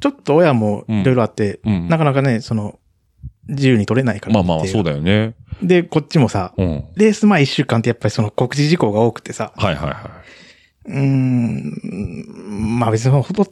[0.00, 2.78] ちょっと親もいろいろあって、うんなかなかね、その、
[3.48, 4.34] 自由に取れないから。
[4.34, 4.90] まあまあまあ、そうだ。
[4.92, 5.34] だよね。
[5.62, 6.84] で、こっちもさ、うん。
[6.96, 10.10] レース前1週間ってやっぱりその告知事項が多くてさ、はいはいは
[10.86, 13.46] うーん、まあ別にほっと、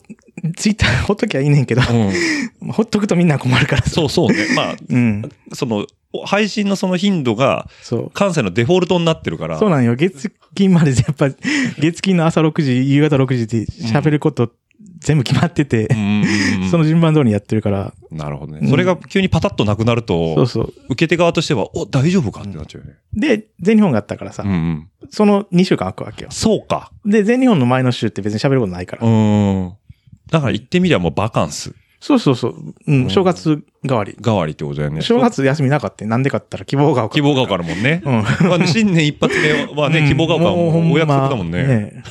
[0.57, 1.85] ツイッターほっときゃいいねんけど、い。
[1.85, 2.69] うん。
[2.69, 3.91] ま あほっとくとみんな困るからさ。
[3.91, 4.47] そうそうね。
[4.55, 5.31] まあ、うん。
[5.53, 5.87] その、
[6.25, 7.69] 配信のその頻度が。
[8.15, 9.59] 関西のデフォルトになってるから。
[9.59, 9.95] そうなんよ。
[9.95, 11.29] 月金までやっぱ、
[11.79, 14.51] 月金の朝6時、夕方6時で喋ること
[14.99, 15.89] 全部決まってて。
[16.71, 18.61] その順番通りにやってるから、なるほどね。
[18.63, 20.75] うんそれが急にパタッとなくなると、そうそう。
[20.91, 22.97] 受け手側としては、お、大丈夫かってなっちゃうよね。
[23.15, 24.89] で、全日本があったからさ、うんうん。
[25.11, 26.31] その2週間空くわけよ。
[26.31, 26.91] そうか。
[27.05, 29.07] で、全日本の前の週って別に喋ることないから。
[29.07, 29.73] うん。
[30.31, 32.75] だから言ってみりゃもうバカンスそうそうそう。
[32.87, 34.17] うん、正月代わり。
[34.21, 35.03] 代わりってことだよね。
[35.03, 36.05] 正月休みなかった。
[36.07, 37.15] なんでかって言ったら希望が丘。
[37.15, 38.03] 希望が丘あるもんね。
[38.05, 38.13] うん。
[38.49, 41.67] まあ新年一発目はね、希望が丘はもうお約束だもんね。
[41.67, 42.03] ね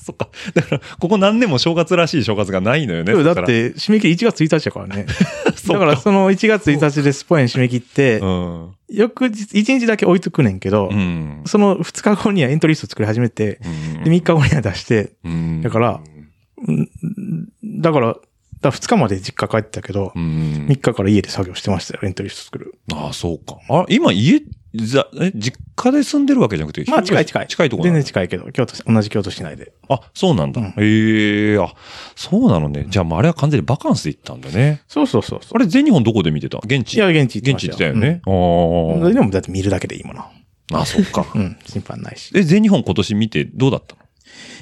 [0.04, 0.28] そっか。
[0.54, 3.12] だから、ここ何年も正月らしい正月がないのよね。
[3.14, 5.06] えだって、締め切り1月1日だからね。
[5.68, 8.70] だから、その1月1日でスポエン締め切って、うん。
[8.88, 11.42] 翌日、1日だけ置いとくねんけど、うん。
[11.46, 13.60] その2日後にはエントリースト作り始めて、
[13.96, 16.00] うんで、3日後には出して、うんだから、
[16.66, 16.88] うん
[17.80, 18.16] だから、
[18.60, 20.80] だ2日まで実家帰ってたけどう、ん3。
[20.80, 22.74] 日から家で作業してましたよ、エントリースト作る。
[22.92, 23.58] ああ、そうか。
[23.70, 24.42] あ、今家、
[24.74, 27.46] ざえ、実家で住んでるわけじゃなくて、まあ近い近い。
[27.48, 29.72] 近いところ全然近いけど、京都市、同じ京都市内で。
[29.88, 30.60] あ、そうなんだ。
[30.60, 31.74] うんええあ、
[32.14, 32.86] そうなのね。
[32.88, 34.82] じゃあ、もうあれは完全にバカンスで行ったんだね。
[34.86, 35.40] そうそうそう。
[35.52, 36.58] あれ、全日本どこで見てた？
[36.64, 38.20] 現地いや、現地行現地行ってたよまね。
[38.26, 38.34] あうん。
[39.04, 40.24] ーでもだって見るだけでいいもの。
[40.72, 41.26] あ、そっか。
[41.34, 41.56] うん。
[41.66, 42.30] 心配ないし。
[42.34, 43.96] え、全日本今年見てどうだった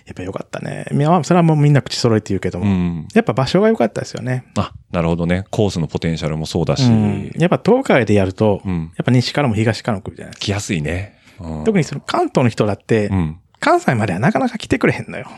[0.06, 0.86] やっぱ良かったね。
[1.22, 2.64] それはもうみんな口揃えて言うけども。
[2.64, 3.08] のうん。
[3.14, 4.44] やっぱ場所が良かったですよね。
[4.56, 5.44] あ、なるほどね。
[5.50, 6.84] コースのポテンシャルもそうだし。
[6.84, 7.32] ううんん。
[7.38, 10.44] やっぱ東海でやると、うんやっぱ西からも東からも来るじゃないですか。
[10.46, 11.18] 来やすいね。
[11.40, 13.36] うん特にその関東の人だって、うん。
[13.60, 15.28] 関西まではなかなか来てくれへんのよ。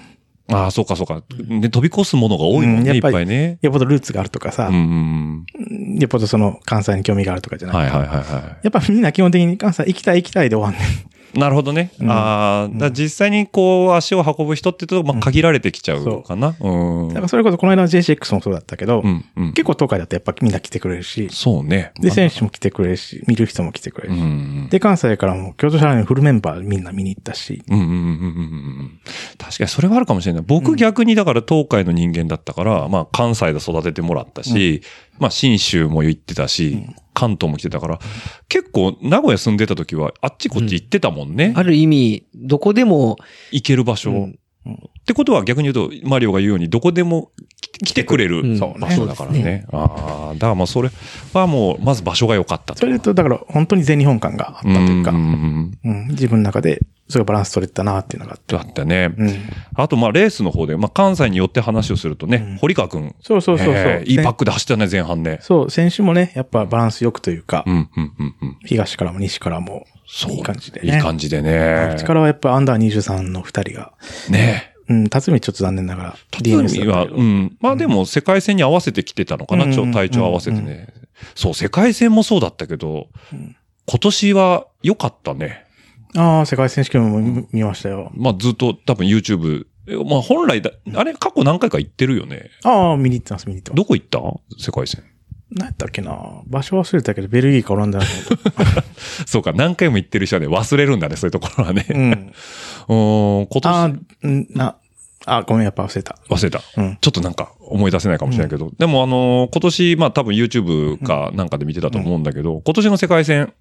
[0.53, 1.23] ああ、そうかそうか。
[1.61, 3.59] で、飛び越すものが多いもんね、いっぱいね。
[3.63, 4.79] よっぽどルーツがあるとかさ、うんう
[5.95, 7.75] んよっぽどその関西に興味があるとかじゃうん。
[7.75, 7.91] ない。
[7.91, 11.11] はいはいはいはやっぱみんな基本的に関西行きたい行きたいで終わんねん。
[11.35, 11.39] い。
[11.39, 11.93] なるほどね。
[12.01, 16.57] うんああ、実際にこう足を運ぶ人って言うと、まあ限られてきちゃうかな。
[16.61, 17.09] うん。
[17.09, 19.53] だからそれこそこの間の JCX もそうだったけど、うんうん。
[19.53, 21.93] 結構東海だとやっぱみんな来てくれるし、そうね。
[22.01, 24.23] で、選手も来てくれるし、見る人も来てくれうるし。
[24.23, 24.69] ん。
[24.71, 28.03] で、関西からも京都市内のフルメンバーみんな見に行ったし、うんうんうんうんう
[28.83, 29.01] ん。
[29.39, 30.45] 確かにそれはあるかもしれない。
[30.47, 34.83] 僕逆にだから東海の人間だったから、まあ関西で育ててもらったし、
[35.19, 36.87] まあ新州も行ってたし、
[37.21, 37.99] 関東も来てたから、
[38.49, 41.53] 結構名古屋住んでた時はあっちこっち行ってたもんね。
[41.55, 43.19] ある意味、どこでも、
[43.51, 44.11] 行ける場所。
[44.11, 44.39] うん
[45.11, 47.33] ってことは逆に言うと、マリオが言うようにどこでも
[47.85, 49.67] 来てくれるうんそうね場所だからね。
[49.73, 50.91] ああ、だからまあそれ
[51.33, 52.79] はもう、まず場所が良かったと。
[52.79, 58.55] それとだから本当に全日本感があったというか、んうんんうん自分の中で、すごいバランス取れてたなっていうのがあって。
[58.55, 59.13] だったね。
[59.19, 59.35] うん。
[59.75, 63.17] あとまあレースの方で、まあ関西によって話をするとね、うん堀川くん。
[63.21, 63.75] そうそうそうそう。
[63.75, 65.39] えーいいパックで走ったね、前半ね。
[65.43, 68.57] そう、選手もね、やっぱバランスよくというか、うん、うん、うん、うん。
[68.65, 70.33] 東からも西からも、そう。
[70.33, 71.97] いい感じでねいい感じでね。
[71.99, 73.93] 力はやっぱアンダー23の二人が、
[74.29, 77.57] ねうん、辰巳ちょっと残念ながら、辰巳は、うん。
[77.61, 80.89] まあでも世界戦に合わせてきてたのかな、うんちょ体調合わせてね。
[81.35, 85.65] そう、世界戦もそうだったけど、ん今年は良かったね。
[86.17, 88.11] ああ、世界選手権も見見ましたよ。
[88.15, 92.51] まあずっと多分 YouTube、えまあ本来だ、あれ過去何回か行ってるよね。
[92.65, 93.77] ああ、見に行ってます、見に行ってます。
[93.77, 94.19] どこ行った？
[94.59, 95.05] 世界戦。
[95.53, 98.85] 何やったっけな場所忘れたけど、ベルギーかオランダだと思った。
[99.27, 101.87] そうか、何回も行ってる人はね、忘れるんだね、そういうところはね。
[101.89, 102.11] うん。
[102.89, 104.77] うん、今ああ年、、うん、な、
[105.27, 106.17] あ、ごめん、やっぱ忘れた。
[106.29, 106.63] 忘れた。
[106.77, 106.99] うん。
[107.01, 113.53] ちょっとなんか思い出せないかもしれないけど、でもあのー今年、まあ多分 YouTube かなんかで見てたと思うんだけど、今年の世界戦、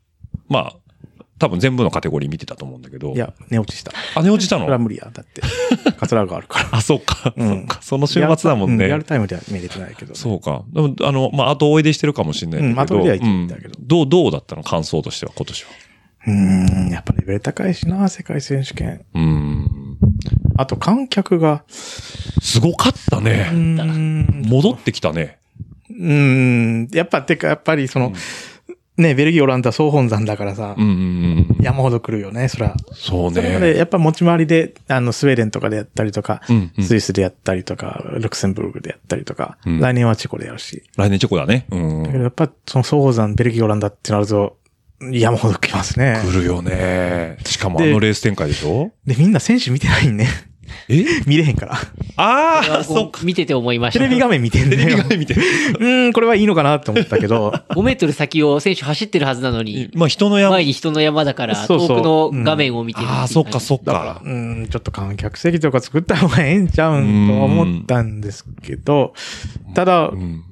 [0.47, 0.75] まあ、
[1.39, 3.91] 多分全部のカテゴリー見てたと思うんだけど、いや、寝落ちした。
[4.15, 4.65] あ、寝落ちたの？
[4.65, 5.09] それは無理や。
[5.13, 5.41] だって、
[5.97, 6.69] 桂川があるから。
[6.77, 7.79] あ、そうか、うんそうか。
[7.81, 8.87] その週末だもんね。
[8.87, 10.13] リアルタイムでは見れてないけど。
[10.15, 10.63] そうか。
[10.73, 12.71] でも、あの、まあ、後追いでしてるかもしれないけど。
[12.71, 14.63] うん後追いでは言ってたけどうんどう、どうだったの？
[14.63, 15.69] 感想としては、今年は。
[16.27, 19.05] うーん、やっぱレベル高いしな、世界選手権。
[19.15, 19.97] うーん。
[20.57, 23.49] あと観客が、すごかったね。
[23.51, 25.37] ん、戻ってきたね。
[25.89, 28.11] うーん、やっぱ、てか、やっぱりその、
[29.00, 30.93] ね、ベルギー、オランダ総本山だからさう、んうんう
[31.54, 31.58] ん。
[31.62, 32.76] 山ほど来るよね、そら。
[32.93, 33.78] そうそれまで、ね。
[33.80, 40.84] やっぱ持ち回りで、あの、スウェーデンとかでやったりとか、うんうんスイスでやったりとか、ルクセンブルクでやったりとか、うん来年はチェコでやるし。
[40.97, 41.66] 来年チョコだね。
[41.72, 42.22] うだけどん。
[42.24, 44.58] やっぱ、その総本山、ベルギー、オランダってなると、
[45.14, 46.20] 山ほど来ますね。
[46.26, 47.38] 来るよね。
[47.45, 48.91] しかもあでのレース展開でしょ？
[49.08, 50.28] で、みんな選手見てないね。
[50.88, 51.03] え？
[51.28, 51.74] 見れへんから。
[52.17, 53.22] ああ、こそっか。
[53.24, 53.99] 見てて思いました。
[53.99, 54.95] テレビ画面見てんテレビ。
[54.95, 55.34] 画面見て。
[55.34, 60.55] うーん、これはいいのかなって思ったけど、5メートル先を選手走ってるはずなのに、まあ人の山。
[60.55, 64.22] 前に人の山だから、そうそう遠くの画面を見てるああ、そっかそっだか。
[64.24, 69.13] うーん、ちょっと観客席とか作った方がええんちゃうんとは思ったんですけど、
[69.74, 70.43] ただう、ん。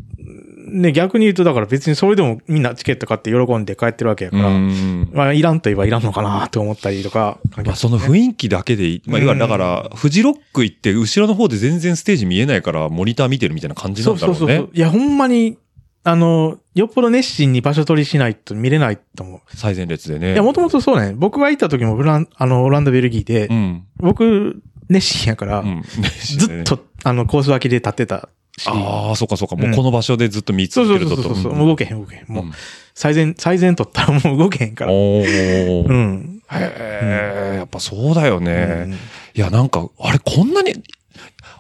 [0.68, 9.02] ね、逆に言うと、だから別にそれでもみんなチケット買って喜んで帰ってるわけやから、うんまあ、いらんと言えばいらんのかなと思ったりとか、観まあ、客その雰囲気だけでいい。
[9.06, 14.40] まあ、いわゆるだから、フジロック行って、後ろの方で全然ステージ見えないから、モニター見てるみたいな感じなんだろうね。
[14.40, 14.70] そうそうそう。
[14.74, 15.58] いや、ほんまに、
[16.04, 19.42] あの、よっぽど熱心に場所取りしないと見れないと思う。
[19.56, 20.34] 最前列でね。
[20.34, 21.14] いや、もともとそうね。
[21.16, 23.84] 僕が行った時もフラン、あの、オランダ、ベルギーで、うん。
[23.98, 25.84] 僕、熱心やから、うん。
[26.38, 28.47] ずっと、あの、コース脇で立ってたし。
[28.66, 29.56] ああ、そっかそっか。
[29.56, 31.52] もううんこの場所でずっと見続けるとそうそうそうそう。
[31.52, 32.26] うんもう動けへん動けへん。
[32.28, 32.52] もう、うん
[32.96, 34.92] 最善、最善取ったらもう動けへんから。
[34.92, 35.92] おうー。
[35.94, 36.42] ん。
[36.52, 36.76] へ
[37.54, 38.86] え、やっぱそうだよね。
[38.88, 40.74] うんいや、なんか、あれ、こんなに、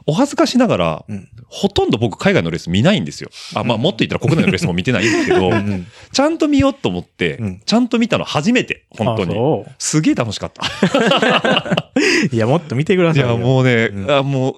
[0.08, 3.30] お恥ずかしながら、うんほとんど僕海外のレース見ないんですよ。
[3.56, 9.66] あ、まあもっと言ったら国内のレースも見てないんですけど、うんちゃんと見ようと思って、うんちゃんと見たの初めて、本当に。
[9.80, 10.66] すげえ楽しかった。
[12.34, 13.30] いや、もっと見てくだいさいよ。
[13.30, 14.56] や、もうね、うんあもう、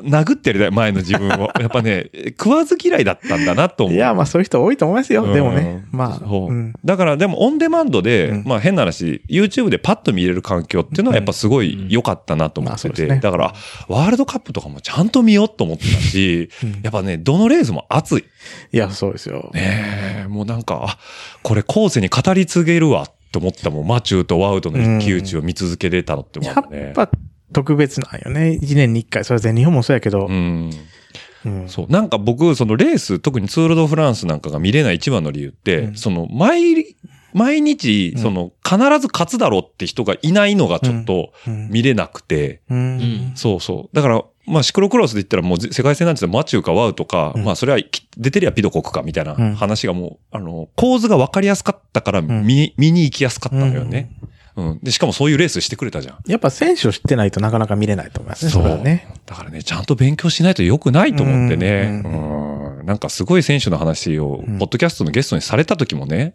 [0.00, 1.50] 殴ってやりたい、前の自分を。
[1.60, 3.96] やっぱね、食わず嫌いだったんだなと思う。
[3.96, 5.32] いや、まあそういう人多いと思いますよ。
[5.32, 5.82] でもね。
[5.92, 6.18] うんまあ。
[6.18, 13.54] そううんだからでもオンデマンドで、うんまあ変な話、YouTube でパッと見れる環境っていうのはやっぱすごい良かったなと思ってて、ねだから
[13.88, 18.24] ワールドカップとかもちゃんと見ようと思ってたし、うんやっぱね、どのレースも熱い。
[18.72, 19.50] いや、そうですよ。
[19.52, 20.98] ねえ、もうなんか、あ、
[21.42, 23.86] これ後世に語り継げるわっと思ったもん。
[23.86, 26.92] マチューとワウとの一騎打ちを見続けれたのって思やうねっ。
[26.92, 27.10] ぱ
[27.52, 28.52] 特別なんよね。
[28.52, 29.24] 一年に一回。
[29.24, 30.26] それは全日本もそうやけど。
[30.26, 30.70] うん。
[31.46, 31.86] うんそう。
[31.88, 36.96] なんか僕、そのレース、特にツールドフランスなんかが見れない一番の理由って、うんその、毎、
[37.32, 43.32] 毎日、うんその、必ず勝つだろうって人がいないのがちょっとうん見れなくて、うん。
[43.34, 43.96] そうそう。
[43.96, 54.10] だから、まあ、シクロクロスで言ったらもうぜ世界戦なんてマチューかワウとか、うんまあ、それはき出てりゃピドコクかみたいなうん話がもう、あの、構図が分かりやすかったから見に、見に行きやすかったのよね。
[54.22, 54.28] うん。
[54.82, 56.16] で、しかもそういうレースしてくれたじゃん。
[56.26, 58.50] やっぱ選手を知ってないとなかなか見れないと思いますね。
[58.50, 59.08] それはね。
[59.26, 62.02] だからね、ちゃんと勉強しないと良くないと思ってね。
[62.04, 62.27] ううんん。
[62.88, 66.34] なんかすごい選手の話を、うんポッドキャストのゲストにされた時もね、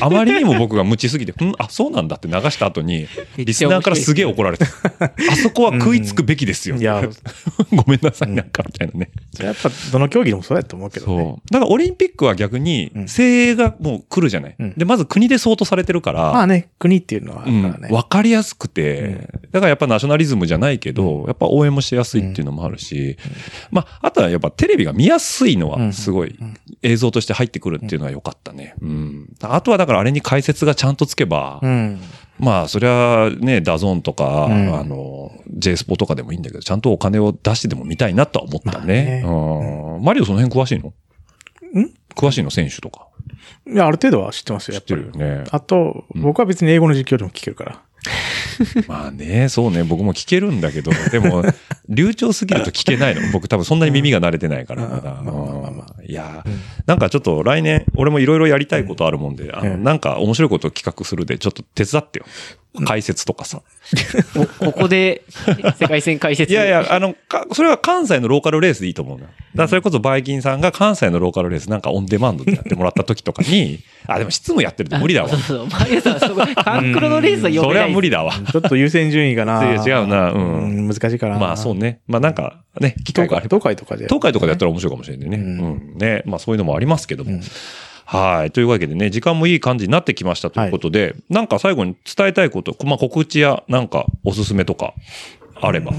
[0.00, 6.76] あまりにも僕が無知すぎて、うん、あ、そうなんだって流した後に、リスナーからすげえ怒られて、あそこは食いつくべきですよ。
[6.76, 7.02] いや、
[7.72, 9.10] ごめんなさい、なんか、みたいなね。
[9.38, 11.22] やっぱどの競技でもそうやと思うけどね。
[11.22, 11.52] そう。
[11.52, 13.08] だからオリンピックは逆にう、ん。
[13.08, 14.56] 精鋭がもう来るじゃない。
[14.58, 14.74] うん。
[14.76, 17.94] で、まず国で相当されてるから、まあね、国っていうのはあうんるからね。
[17.94, 23.16] わかりやすくて、だからやっぱナショナリズムじゃないけど、やっぱ応援もしやすいっていうのもあるし、
[23.70, 28.74] まあ、あとはやっぱテレビが見やすいのはすごいうん映像として入ってくるっていうのは良かったね。
[28.80, 29.28] うん。
[29.42, 32.00] あとはだからあれに解説がちゃんとつけば、うん。
[32.38, 39.22] まあ、それはね、 DAZN とか、うんあの、J スポとかでもいいんだけど、ちゃんとお金を出してでも見たいなとは思ったね。
[39.24, 39.34] まあ
[39.96, 40.02] うん。
[40.02, 40.88] マリオその辺詳しいの？
[41.80, 41.90] ん？
[42.16, 43.06] 詳しいの選手とか。
[43.66, 45.24] いや、ある程度は知ってますよ、やっぱり知ってる。
[45.26, 45.44] よね。
[45.50, 47.82] あと、僕は別に英語の実況でも聞けるから。
[48.88, 51.44] まあね、そうね、僕も聞けるんだけど、でも、
[51.88, 53.20] 流暢すぎると聞けないの。
[53.32, 56.04] 僕多分そんなに耳が慣れてないから、まあまあまあまうん。
[56.04, 56.44] いや、
[56.86, 62.26] なんかちょっと来年、俺もいろいろやりたいことあるもんで、あの、うんなんか面白いことを企画するで、ちょっと手伝ってよ。
[62.86, 63.60] 解説とかさ。
[64.36, 65.22] お ここで、
[65.78, 66.52] 世界戦解説。
[66.52, 69.24] いやいや、あの、かそれは関西のローカルレースでいいと思うな。
[69.24, 75.40] だからそれこそバイキンさんが関西のローカルレースなんかオンデマンドでやってもらった時とかに、あ、でも執務やってると無理だわ そう。
[75.40, 75.66] そう。
[75.66, 77.88] マリオさん、そこ、カンクロのレースは読それめない。
[77.90, 78.32] は無理だわ。
[78.32, 79.62] ちょっと優先順位がな。
[79.74, 81.40] 違う違うなうん難しいからな。
[81.40, 82.00] まあそうね。
[82.06, 83.58] まあなんかね、機会東海があれば。
[83.58, 84.04] 東海とかで。
[84.04, 85.36] 東海とかでやったら面白いかもしれないね。
[85.36, 85.48] ううん
[85.96, 85.98] ん。
[85.98, 86.22] ね。
[86.24, 87.32] まあそういうのもありますけども。
[87.32, 87.42] うん
[88.12, 88.50] はい。
[88.50, 94.92] というわけでね、時間もいい感じになってきましたということで、なんか最後に伝えたいこと、まあ告知やなんかおすすめとか
[95.54, 95.92] あれば。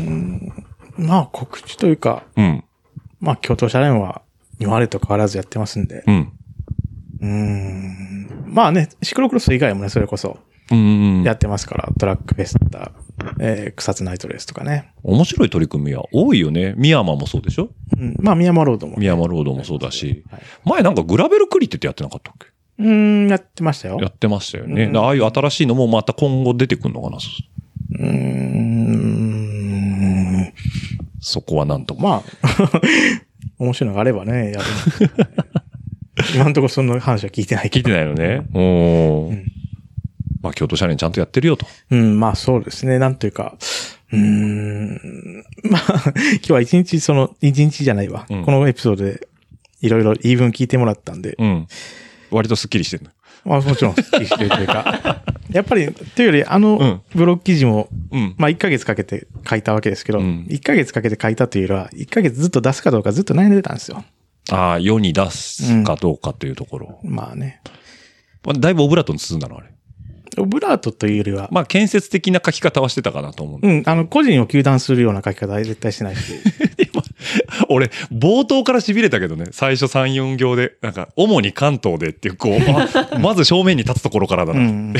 [0.95, 2.64] まあ告知というか、うん。
[3.20, 4.22] まあ京都社連は
[4.59, 6.03] 今までと変わらずやってますんで。
[6.05, 6.32] うん。
[7.24, 8.43] うーん。
[8.47, 10.38] まあね、シクロクロス以外もね、それこそ
[10.71, 11.24] うん。
[11.24, 12.91] やってますから、トラックフェスタ、
[13.39, 14.93] えー、草津ナイトレースとかね。
[15.03, 16.74] 面白い取り組みは多いよね。
[16.78, 17.69] ミヤマもそうでしょ？
[17.97, 18.15] うん。
[18.19, 20.24] まあ、宮山ロードも、ミヤマロードもそうだし。
[20.30, 22.47] はい前なんかグラベルクリテってやってなかったっけ？
[22.80, 23.99] うーん、やってましたよ。
[24.01, 24.84] やってましたよね。
[24.86, 27.17] うんああいう新しいのもまた今後出てくるのかな？
[27.99, 28.09] うー
[30.49, 30.53] ん。
[31.19, 32.01] そこはなんとも。
[32.01, 32.24] まあ、
[33.59, 34.65] 面白いのがあればね、やる。
[36.34, 37.89] 今のところその話は聞いてないけど。
[37.89, 38.45] 聞いてないのね。
[38.53, 39.51] おーうん
[40.41, 41.65] まあ京都社連ちゃんとやってるよと。
[41.89, 42.99] うん、まあそうですね。
[42.99, 43.55] なんというか、
[44.11, 45.43] うーん。
[45.71, 46.03] まあ、
[46.36, 48.26] 今日は一日その、一日じゃないわ。
[48.30, 49.26] うんこのエピソードで、
[49.82, 51.67] いろいろ言い分聞いてもらったんで、うん。
[52.30, 53.09] 割とスッキリしてるの。
[53.45, 58.36] まあもちろん、好きしてるというか、 やっぱり、というより、あうんの、ブログ記事も、うん。
[58.38, 64.03] まあ1ヶ月かけて書いたわけですけど、うん1ヶ月かけて書いたというよりは、1ヶ月ずっと出すかどうかずっと悩んでたんですよ。
[64.52, 67.00] ああ、世に出すかどうかというところ。
[67.04, 67.62] まあね。
[68.44, 69.74] まあだいぶオブラートに包んだのあれ。
[70.38, 73.60] オブラートというよりは、まあ建設的な書き方はしてたかなと思う。
[73.62, 76.34] うん、あの、個人を糾弾するような書き方は絶対してないし。
[77.70, 84.60] 俺、冒頭から痺れたけどね、最初3、4行で、なんか、主に関東でっていう、こう、あ まず正面に立つところからだな。
[84.60, 84.94] うん。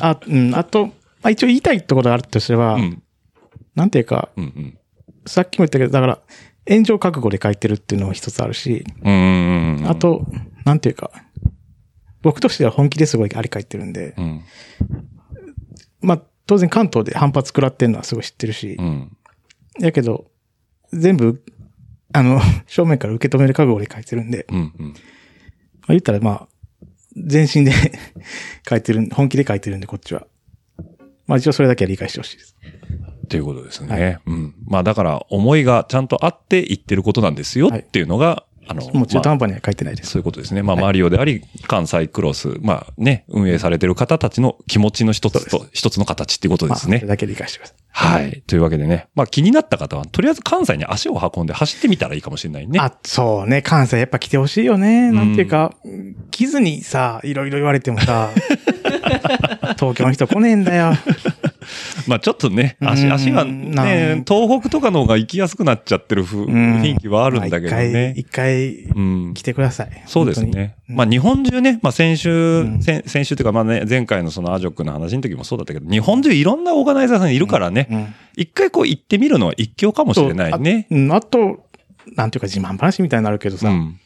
[0.00, 0.92] あ、うん、あと、ま
[1.24, 3.02] あ一応言いたいところがあるとすれば、うん。
[3.74, 4.44] なんていうか、うん。
[4.44, 4.78] うん。
[5.26, 6.18] さっきも言ったけど、だから、
[6.68, 8.84] 炎上覚悟で書いてるっていうのも一つあるし。
[9.88, 10.26] あ、と、
[10.64, 11.10] なんていうか、
[12.22, 14.42] 僕としては本気ですごいあり書いてるんで、うん。
[16.00, 19.16] まあ、当然関東で反発食らってるのはすごい知ってるしう、ん。
[19.80, 20.30] やけど、
[20.92, 21.42] 全部、
[22.12, 24.56] あの、 正面から受け止める覚悟で書いてるんで、うん。
[24.56, 24.88] うん。
[24.88, 24.94] まあ、
[25.88, 26.48] 言ったらまあ、
[27.16, 27.72] 全身で
[28.68, 30.26] 書いてるん、本気で書いてるんで、こっちは。
[31.26, 32.56] まあ一応それだけは理解してほしいです。
[33.32, 33.88] っていうことですね。
[33.88, 34.54] はいうん。
[34.66, 40.10] まあだから、思いがちゃんとあって言ってることなんですよはいっていうのが、あの、もう中途まあ半端には書いてないです。
[40.10, 40.62] そういうことですね。
[40.62, 47.08] まあ、マリオであり、関西クロス、まあね、運営されてる方たちの気持ちの一つと、一つの形っていうことですねまあそれ。
[47.08, 47.76] だけ理解してください。
[47.90, 48.42] はい。
[48.46, 52.78] というわけでね、まあ気になった方は、とりあえず関西に足を運んで走ってみたらいいかもしれないね。
[52.78, 53.62] あ、そうね。
[53.62, 55.10] 関西やっぱ来てほしいよね。
[55.10, 55.74] なんていうか、
[56.30, 58.30] 来ずにさ、いろいろ言われてもさ、
[59.78, 60.92] 東京の人来ねえんだよ。
[62.06, 68.14] まあちょっとね、足、うん足はなねん、東北とかの方が行きやすくなっちゃってる雰囲気はあるんだけどね。
[68.16, 70.02] 一回、うん来てください。
[70.06, 70.76] そうですね。
[70.86, 80.86] まあ日本中ね、まあ先週、ん先先週というかまあね、前回のそのアジョックの話の時もそうだったけど、日本中いろんなオーガナイザーさんいるからね、うん一回こう行ってみるのは一興かもしれないね。
[81.10, 81.66] あと、
[82.16, 83.98] なんていうか自慢話みたいになるけどさ、うん。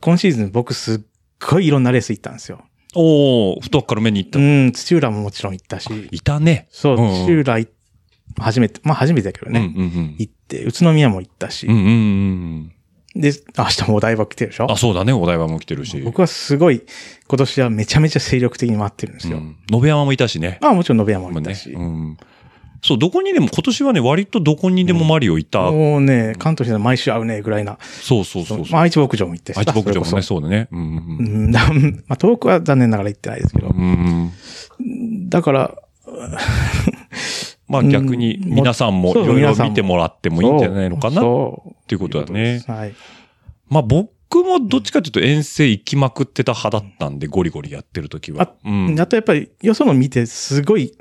[0.00, 1.00] 今シーズン僕すっ
[1.38, 2.60] ごいいろんなレース行ったんですよ。
[2.94, 4.38] おー、太っから目に行った。
[4.38, 6.68] うん、土浦ももちろん行ったし、いたね。
[6.70, 7.68] そう、んん土浦い
[8.38, 10.16] 初めて、まあ初めてだけどね、うんうんうん。
[10.18, 12.72] 行って、宇都宮も行ったし、うんうんうん
[13.14, 14.64] で、明日もお台場来てるでしょ？
[14.64, 14.70] うん。
[14.72, 15.12] あ、そうだね。
[15.12, 16.00] お台場も来てるし。
[16.00, 16.80] 僕はすごい、
[17.28, 19.36] 今年はめちゃめちゃ精力的に回ってるんですよ。
[19.36, 19.56] うん。
[19.70, 20.56] 延山もいたしね。
[20.62, 21.70] まあもちろん延山ももね行ったし。。
[21.72, 22.16] うん。
[22.82, 25.70] そう、どこにでも、今年はね、割とどこにでもマリオいた。
[25.70, 27.78] もうね、関東で毎週会うね、ぐらいな。
[27.80, 28.66] そうそうそうそう。
[28.72, 30.68] まあ愛知牧場も行ってし愛知牧場もね、そうだね。
[30.72, 31.52] うんうん
[32.08, 33.68] まあ遠くは残念ながら行ってないですけど。
[33.68, 34.32] うん。
[35.28, 35.74] だから、
[37.68, 41.22] まあ逆にうん皆さんもいろいろ見てもらってもいいんじゃないのかな？
[41.22, 41.24] っ。
[41.86, 42.64] ていうことだね。
[42.66, 42.94] はい。
[43.68, 44.10] まあ僕
[44.44, 48.52] もどっちかというと遠征行きまくってた派だったんで、ゴリゴリやってる時はあ。
[48.64, 49.00] うん。
[49.00, 50.92] あとやっぱり、よその見て、すごい、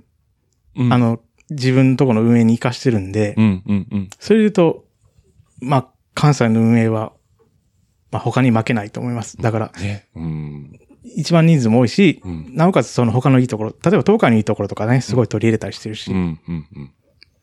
[0.76, 1.20] うんあ、の、
[1.52, 4.10] 自分のとこの運営に活かしてるんで、うんうんうん。
[4.20, 4.86] それで言うと、
[5.60, 7.14] まあ、関西の運営は、
[8.10, 9.38] まあ他に負けないと思います。
[9.38, 10.08] だから、ね。
[10.16, 10.80] うん。
[11.04, 16.92] 一番人数も多いし、うんなおかつその他のいいところ、例えば東海のいいところとかね、すごい取り入れたりしてるし、うんうんうん。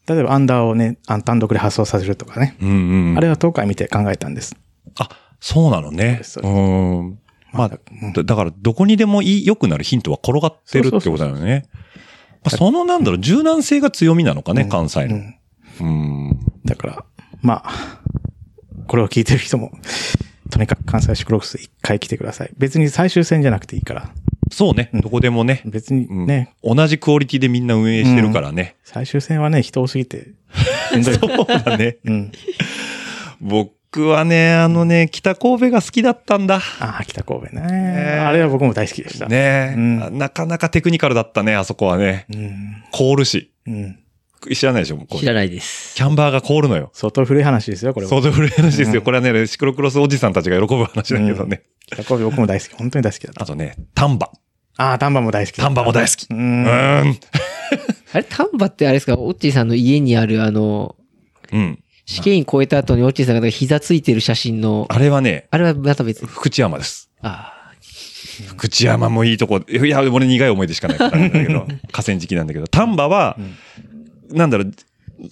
[0.06, 3.18] 例えばアンダーをね、あの単独で発送させるとかね、うんうん。
[3.18, 4.56] あれは東海見て考えたんです。
[4.98, 5.08] あ、
[5.40, 6.20] そうなのね。
[6.22, 7.18] そうん。
[7.52, 7.70] まあ、
[8.02, 11.66] うんだだから、どこにでもいい、良くなるヒントは転がってるってことだよね。
[12.48, 15.16] まあその、なんだろう、柔軟性が強みなのかね、関西の。
[15.16, 15.34] うん。
[15.80, 15.84] う
[16.32, 16.40] ん。
[16.64, 17.04] だから、
[17.42, 18.00] まあ、
[18.86, 19.72] これを聞いてる人も、
[20.50, 22.50] とにかく関西シクロクス一回来てください。
[22.56, 24.10] 別に最終戦じゃなくていいから。
[24.50, 25.62] そうね、どこでもね。
[25.66, 28.76] 別にうんね、同じクオリティでみんな運営してるからね。
[28.82, 30.28] 最終戦はね、人多すぎて。
[31.04, 31.98] そうだね。
[32.04, 32.32] うん。
[33.40, 36.60] 僕はね、あのね、北神戸が好きだったんだ。
[36.80, 37.62] ああ、北神戸ね。
[37.62, 37.68] ね
[38.20, 39.26] あれは僕も大好きでした。
[39.26, 42.26] ねえ、うんなかなかテクニカルだったね、あそこはね。
[42.32, 42.84] うん。
[42.92, 43.52] 凍るし。
[43.66, 43.98] うん。
[44.54, 44.98] 知らないでしょ？
[44.98, 45.96] これ知らないです。
[45.96, 46.90] キャンバーが凍るのよ。
[46.92, 48.10] 相当古い話ですよ、これは。
[48.10, 48.98] 相当古い話ですよ。
[48.98, 51.62] うんこれはね、シクロクロスおじさんたちが喜ぶ話だけどね。
[51.86, 52.74] 北神戸僕も大好き。
[52.74, 53.42] 本当に大好きだった。
[53.42, 54.30] あとね、丹波。
[54.76, 55.56] ああ、丹波も大好き。
[55.56, 56.26] 丹波も大好き。
[56.30, 56.34] う。
[56.34, 56.68] ん。
[56.68, 57.02] あ
[58.14, 59.18] れ、丹波ってあれですか？
[59.18, 60.94] オッチーさんの家にあるあの、
[61.52, 61.82] うん。
[62.08, 66.26] 試験員超えた後にオッチーさんが膝ついてる写真の、あれはね、あれはまた別に。
[66.26, 67.10] 福知山です。
[67.20, 67.52] あ
[68.46, 69.60] 福知山もいいとこ。
[69.68, 73.36] いや、俺苦い思い出しかないからだけど、 河川敷なんだけど、丹波は、
[74.32, 74.72] なんだろう、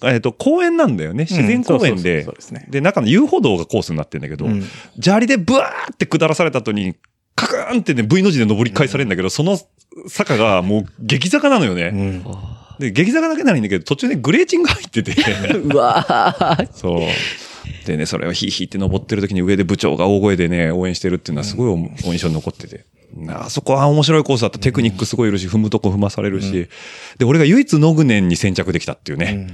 [0.03, 1.25] えっ、と、公園なんだよね。
[1.27, 2.67] 自然公園でそうですね。
[2.69, 4.63] で、中の遊歩道がコースになってんだけど、うん
[5.01, 6.93] 砂利でブワーって下らされた後に、
[7.33, 9.59] カクーンってね、V の字で登り返されるんだけど、その
[10.07, 11.91] 坂がもう激坂なのよね。
[11.91, 12.23] うん。
[12.79, 15.55] で、激坂だけならいいんだけど、途中でグレーチング入ってて、あ。
[15.57, 17.01] うわーそう。
[17.85, 22.85] でね、それをヒーヒーって登ってる時に上で部長が大声でね、応援してるっていうのはすごい印象に残ってて。
[23.29, 24.59] あそこは面白いコースだった。
[24.59, 26.67] テクニックすごいいるし、踏むとこ踏まされるし。
[27.17, 29.47] で、俺が唯一ノグネンに先着できたっていうね。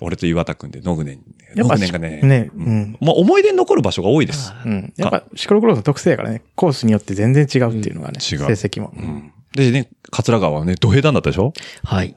[0.00, 1.20] 俺と岩田くんでノグネン。
[1.56, 2.96] ノグネンがね、ね、ううんん。
[3.00, 4.52] まあ思い出に残る場所が多いです。
[4.64, 4.92] うん。
[4.96, 8.92] やっぱシクロクロスの特性やからね、コースによって全然違うっていうのがね、違う成績も。
[8.96, 11.54] うんでね、桂川はね、土平坦だったでしょ？
[11.82, 12.14] はい。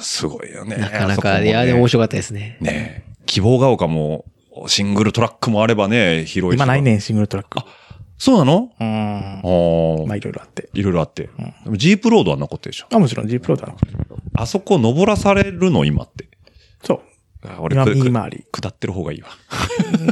[0.00, 0.76] すごいよね。
[0.76, 2.56] なかなか、ねいや、でも面白かったですね。
[2.60, 4.24] ね希望が丘も、
[4.68, 7.58] シングルトラックもあればね、広いし今ないねん、シングルトラック。
[8.16, 8.70] そうなの？
[8.78, 9.38] うん。
[9.38, 10.06] ああ。
[10.06, 10.70] まあいろいろあって。
[10.72, 11.30] いろいろあって。
[11.64, 12.86] でもジープロードは残ってるでしょ？
[12.92, 13.74] あ、もちろん G プロだな。
[14.34, 15.84] あそこ登らされるの？
[15.84, 16.28] 今って。
[17.42, 17.52] そう。
[17.52, 18.44] あ俺今く右回り。
[18.52, 19.28] 下ってる方がいいわ。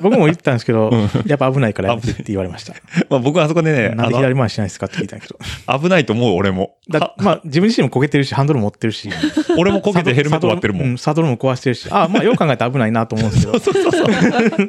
[0.02, 0.90] 僕も言ったんですけど、
[1.26, 2.74] やっぱ危ないからやめてって言われました。
[3.08, 5.38] まあ僕はあそこでね、なんであ左回ししないですかって聞いたんやけど。
[5.68, 6.76] の危ないと思う俺も。
[6.88, 9.08] だまあ自分自身も焦げてるし、ハンドル持ってるし。
[9.56, 10.86] 俺もこけてヘルメット割ってるもん。
[10.90, 11.88] うん、サドルも壊してるし。
[11.90, 13.58] あ、まあよく考えたら危ないなと思うんですけど。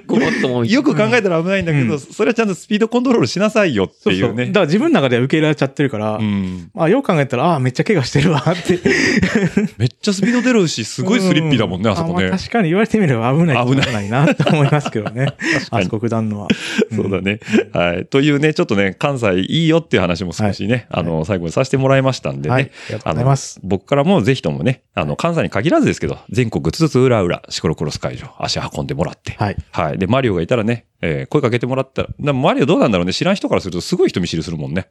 [0.06, 4.30] ごもっともよく考えたら危ないんだけど、うんそれはちゃんとスピードコントロールしなさいよってそうそう。
[4.30, 4.48] いうね。
[4.48, 6.72] だから自分の中では受け入れられちゃってるから、うん。
[6.78, 8.80] あ、よく考えたら、あ、めっちゃ怪我してるわって。
[9.78, 15.28] めっちゃスピード出るし、すごいスリッピーだもんね、あそこねかに言われてみれば危ない危ない危ないなと思いますけどね。
[15.72, 16.48] かあにそこ下んのは。
[16.94, 17.40] そうだね。
[17.74, 18.06] はい。
[18.06, 22.54] というね、ちょっとね、関西いいよっていう話も少しね、あの、最後にさせてもらいましたんでね。
[22.54, 29.34] はいありがとうございます僕からもぜひともね、あの、関西に限らずですけど、全国つつ裏裏、シクロクロス会場、足運んでもらって。
[29.38, 29.56] はい。
[29.72, 29.98] はい。
[29.98, 34.88] で、マリオがいたらね、えー声かけてもらったら、でもマリオどうなんだろうね、知らん人からするとすごい人見知りするもんね。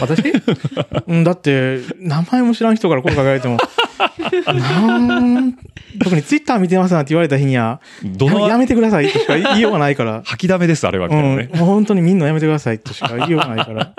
[0.00, 0.22] 私？
[1.06, 3.58] うん、だって、名前も知らん人から声かけられても、
[6.02, 10.22] 特にツイッター見てますなんて言われた日には、どのやめやめてくださいとしか言いようがないから。
[10.24, 11.50] 吐きだめです、あれは、うん、ね。
[11.54, 13.94] もう本当にみんなやめてくださいとしか言いようがないから。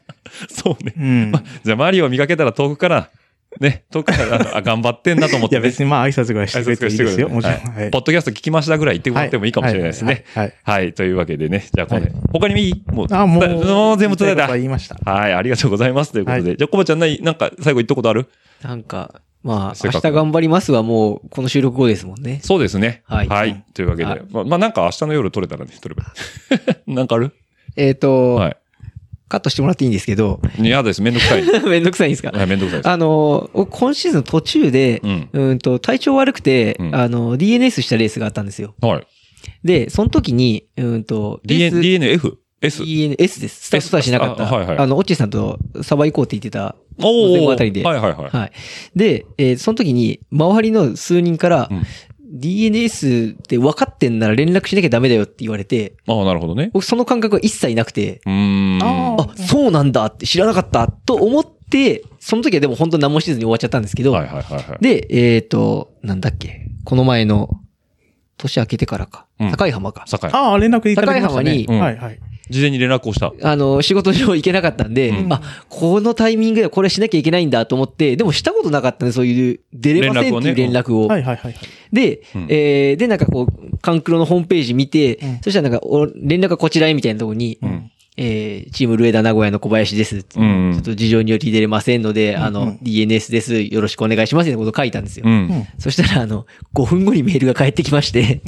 [0.48, 0.94] そうね。
[0.96, 1.32] うん。
[1.64, 3.08] じゃあ、マリオを見かけたら遠くから、
[3.60, 7.28] ね、とか、あのあ頑張ってんなと思って、いや、別にまあ挨拶ぐらいしてくれていいですよ。
[7.30, 7.56] もちろん。
[7.56, 10.24] はいはいポッドキャスト聞きましたぐらい言ってもらってもいいかもしれないですね。
[10.34, 10.92] はいはいはいはい。
[10.92, 12.82] というわけでね、じゃあこれ、はい他にもいい？
[12.92, 14.48] もう、あ、もう、もう全部伝えた。
[14.54, 14.98] 言いました。
[15.10, 16.12] はい、ありがとうございます。
[16.12, 16.50] ということで。
[16.50, 18.28] はじゃあ、コバちゃんない、なんか最後言ったことある？
[18.62, 22.40] なんか、まあ、明日頑張りますはもう、この収録後ですもんね。
[22.42, 23.02] そうですね。
[23.06, 24.10] はいというわけで。
[24.10, 26.92] はいまあ、まあ、なんか明日の夜撮れたらね、撮ればいい。
[26.94, 27.32] なんかある？
[27.76, 28.56] えっ、と、はい。
[29.28, 31.02] カットしてもらっていいんですけど、嫌です。
[31.02, 31.42] めんどくさい。
[31.68, 32.30] めんどくさいんですか？
[32.30, 32.88] はい、めんどくさいです。
[32.88, 38.74] あの、今シーズン途中で、うんうんと、体調悪くて、うんあの、DNS したレースがあったんですよ。
[38.80, 39.06] はい。
[39.62, 42.36] で、その時に、うんと、DNF?
[42.60, 42.82] S?
[42.82, 43.66] DNS です。
[43.66, 44.48] スタートはしなかった。
[44.48, 47.82] あはいはいあの、オッチーさんとサバ行こうって言ってた、おー前後あたりで。
[47.84, 48.30] はいはいはい。
[48.30, 48.52] はい。
[48.96, 51.82] で、えーその時に、周りの数人から、うん
[52.30, 56.70] DNS って分かってんなら連絡しなきゃダメだよって言われて、ああ、なるほどね。
[56.74, 58.82] 僕その感覚は一切なくて、うーん。
[58.82, 64.78] ああ、そうなんだって知らなかったと思って、その時はでも本当何もしずに終わっちゃったんですけど、はいはいはいはい。
[64.82, 67.48] で、えっ、と、なんだっけ、この前の、
[68.36, 70.04] 年明けてからか、うん境浜か。
[70.06, 70.30] 酒井。
[70.32, 71.64] ああ、連絡いただきましたね。
[71.64, 72.20] 境浜にはいはい。
[72.50, 73.32] 事前に連絡をした。
[73.42, 81.08] あの、仕事上行けなかったんで、うんあ、このタイミングでこれしなきゃいけないんだと思って、でもしたことなかったんで、そういう、出れませんっていう連連絡を。
[81.08, 81.68] はいはいはいはい。
[81.92, 87.90] で、うんえーで、なんかこう、カンクロのホームページ見て、うんそしたらなんか、お連絡がこちらへみたいなところに、うん。
[88.20, 93.60] えーチームルエダ名古屋の小林ですって、うんちょっと事情により出れませんので、あの、うん DNS です。
[93.62, 95.24] よろしくお願いしますみたいなことを書いたんですよ。
[95.26, 95.66] うん。
[95.78, 98.40] そしたら、あの、5分後にメールが返ってきまして、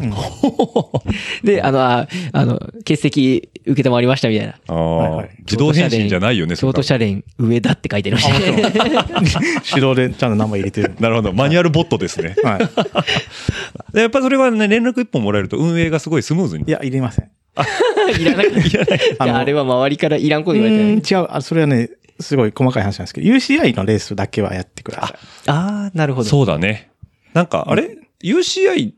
[1.45, 4.55] で、あの、ああの、欠席受けたまりましたみたいな。
[4.67, 9.33] ああはいはい、自動返信じゃないよね、京都それ社連上田って書いてありましたね。
[9.75, 10.95] 手動 でちゃんと名前入れてる。
[10.99, 11.33] なるほど。
[11.33, 12.35] マニュアルボットですね。
[12.43, 12.59] はい。
[13.95, 16.71] でやっぱそれはね、連絡一本もらえると運営がすごいスムーズにい。
[16.71, 17.29] や、入れません。
[18.19, 18.47] いらない。
[18.49, 19.01] いいらない。
[19.27, 20.87] や、あれは周りからいらんこと言われてう
[21.17, 21.27] な違う。
[21.31, 21.91] あ、それはね、
[22.21, 25.17] すごい細かい話なんですけど、UCI のレースだけはやってください。
[25.51, 26.29] ああ、なるほど。
[26.29, 26.91] そうだね。
[27.33, 28.93] なんか、あれ ?UCI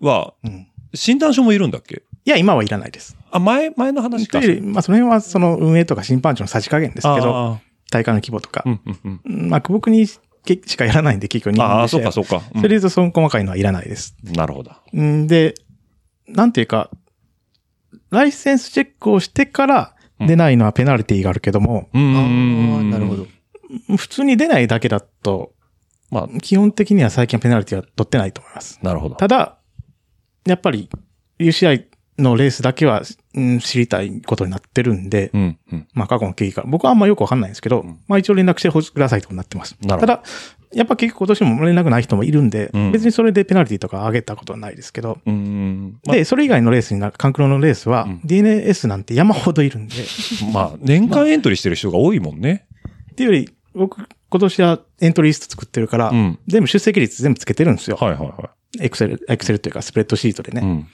[0.00, 0.66] はうん。
[0.94, 2.02] 診断書もいるんだっけ？
[2.24, 3.16] いや、今はいらないです。
[3.30, 4.40] あ、前、前の話か。
[4.62, 8.70] まあ、その辺はその運営とか審判長のさじ加減ですけど、あ大会の規模とかー。
[8.70, 9.50] うんうんうん。
[9.50, 10.18] まあ、僕にし
[10.76, 12.36] かやらないんで、結局日本ああ、そうかそうか。
[12.36, 14.14] うんそれで言うと、その細かいのはいらないです。
[14.24, 14.72] なるほど。
[15.00, 15.54] んで、
[16.26, 16.90] なんていうか、
[18.10, 22.90] ライセンスチェックをしてから出ないのはペナルティがあるけども、うん。
[22.90, 23.26] なるほど。。
[23.96, 25.52] 普通に出ないだけだと、
[26.10, 28.78] まあ、基本的には最近はペナルティは取ってないと思います。
[28.82, 29.14] なるほど。
[29.16, 29.58] ただ、
[30.46, 30.88] やっぱり
[31.38, 31.84] UCI
[32.18, 33.04] のレースだけは、うん、
[33.60, 35.88] 知りたいことになってるんで、うんうん。
[35.94, 39.76] まあ過去の経緯から、僕はあんまよくわかんないんですけど、まあ一応連絡してくださいとなってます。
[39.86, 40.22] ただ、
[40.72, 45.98] やっぱ結局今年も連絡ない人もいるんで、うん別にそれでペナルティとか上げたことはないですけど、うん。
[46.04, 49.94] まあで、それ以外のレースになる、カンクロのレースは、ん DNS なんて山ほどいるんで、
[50.52, 52.66] まあ、年間エントリーしてる人が多いもんね。
[53.12, 53.96] っていうより、僕、
[54.30, 57.96] 今年はエントリーリスト作ってるから、うん全部出席率全部つけてるんですよ。
[58.00, 60.52] はいはいはエクセル、エクセルっていうかスプレッドシートでい。
[60.52, 60.86] うね。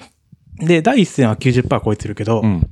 [0.63, 0.67] ん。
[0.67, 2.63] で、第一戦は90%超えてるけど、うん。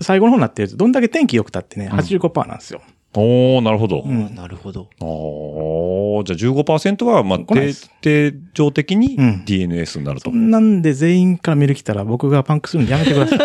[0.00, 2.82] 最後の方になってると、どんだけ天気良くたってね、85%なんですよ。
[3.14, 4.00] おー、なるほど。
[4.00, 4.88] うんなるほど。
[5.00, 7.38] おー、じゃあ15%は、まあ、
[8.00, 10.30] 定常的にうん DNS になると。
[10.30, 13.38] そんなんで全員からメール来たら僕がパンクするんでやめてください。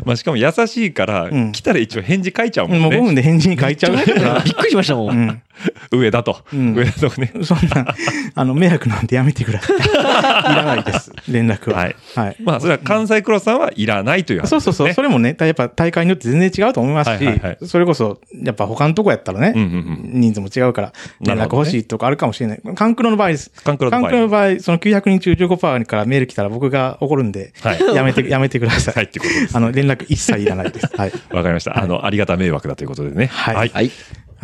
[0.04, 3.16] まあ、しかも優しいから、うん来たら一応返事書いちゃうもんもう5分ね。
[3.16, 4.40] で返事に書いちゃうから。
[4.44, 5.10] びっくりしましたも。
[5.10, 5.42] うんん。
[5.92, 6.38] 上だと。
[6.52, 7.32] うん上だとね。
[7.42, 7.86] そんな、
[8.34, 9.76] あの、迷惑なんでやめてください。
[9.76, 11.12] いらないです。
[11.28, 11.78] 連絡は。
[11.78, 11.96] はい。
[12.14, 12.36] はい。
[12.40, 14.60] まあ、それは関西クロスさんはいらないという話ですね。
[14.60, 14.94] そうそうそう。
[14.94, 20.20] それもね、やっぱ大会によって全然違うと思いますし、はいはいはいそれこそ、やっぱ他のとこやったらね、うんうんうん。
[20.20, 22.60] 人数も違うから、連絡欲しいとかあるかもしれない。
[22.74, 23.50] カンクロの場合です。
[23.64, 28.94] カンクロの場合の場合、その900人中15%からメール来たら僕が怒るんで、はいやめて、やめてください。
[28.94, 30.88] はいってことですあの、連絡一切いらないです。
[30.96, 31.12] はい。
[31.30, 31.78] わかりました。
[31.78, 33.26] あの、ありがた迷惑だということでね。
[33.26, 33.90] はいはい。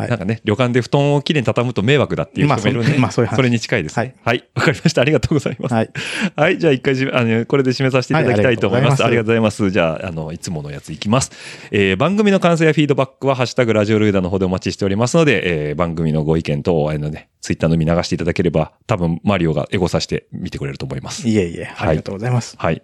[0.01, 0.09] はい。
[0.11, 3.97] はいなんかね、旅館で布団をきれいに畳むと迷惑だっていう人もいるんで、まあそうまあそそれに近いです。
[3.99, 4.43] ははいい。
[4.55, 5.01] わかりました。
[5.01, 5.73] ありがとうございます。
[5.73, 5.89] はい。
[6.35, 6.57] はい。
[6.59, 9.03] じゃあ一回じめ、あの、これで締めさせていただきたいと思います。
[9.03, 9.71] ありがとうございます。
[9.71, 11.31] じゃあ、あの、いつものやついきます。
[11.71, 21.27] えー番組の感想やフィードバックは、ハッシュタグラジオルーダーの方でお待ちしておりますので、えー番組のご意見等、あのね、ツイッターのみ流していただければ、多分、マリオがエゴさして見てくれると思います。
[21.27, 22.55] いえいえ、ありがとうございます。
[22.57, 22.83] はい。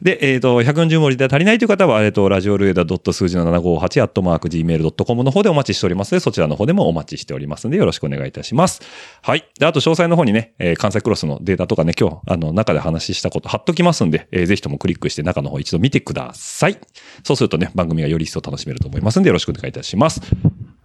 [0.00, 8.80] で、えっ、と、140文字で足りないという方は、えっ、と、ラジオルエダ数字の758、アットマーク gmail.com の方でお待ちしておりますので、そちらの方でもお待ちしておりますので、よろしくお願いいたします。
[9.20, 9.46] はい。
[9.58, 16.78] で、あと、詳細の方にね、えー関西クロスのデータとかね、今日、あの、中で話したこと貼っときますんで、えーぜひともクリックして中の方一度見てください。
[17.24, 20.22] そうするとね、番組がより一層楽しめると思いますんで、よろしくお願いいたします。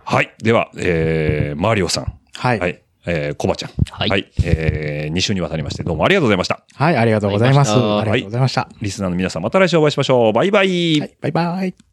[0.03, 0.33] はい。
[0.43, 2.13] では、えー、マリオさん。
[2.35, 2.59] はい。
[2.59, 2.81] はい。
[3.05, 3.71] えー、コバちゃん。
[3.91, 6.63] はいえー、2週にわたりまして、どうもありがとうございました。
[6.75, 7.71] はい、ありがとうございます。
[7.71, 8.83] ありがとうございましたありがとうござい。
[8.85, 10.33] リスナーの皆さん、また来週お会いしましょう。
[10.33, 10.99] バイバイ。
[10.99, 11.92] はい、バイバイ。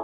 [0.00, 0.03] イ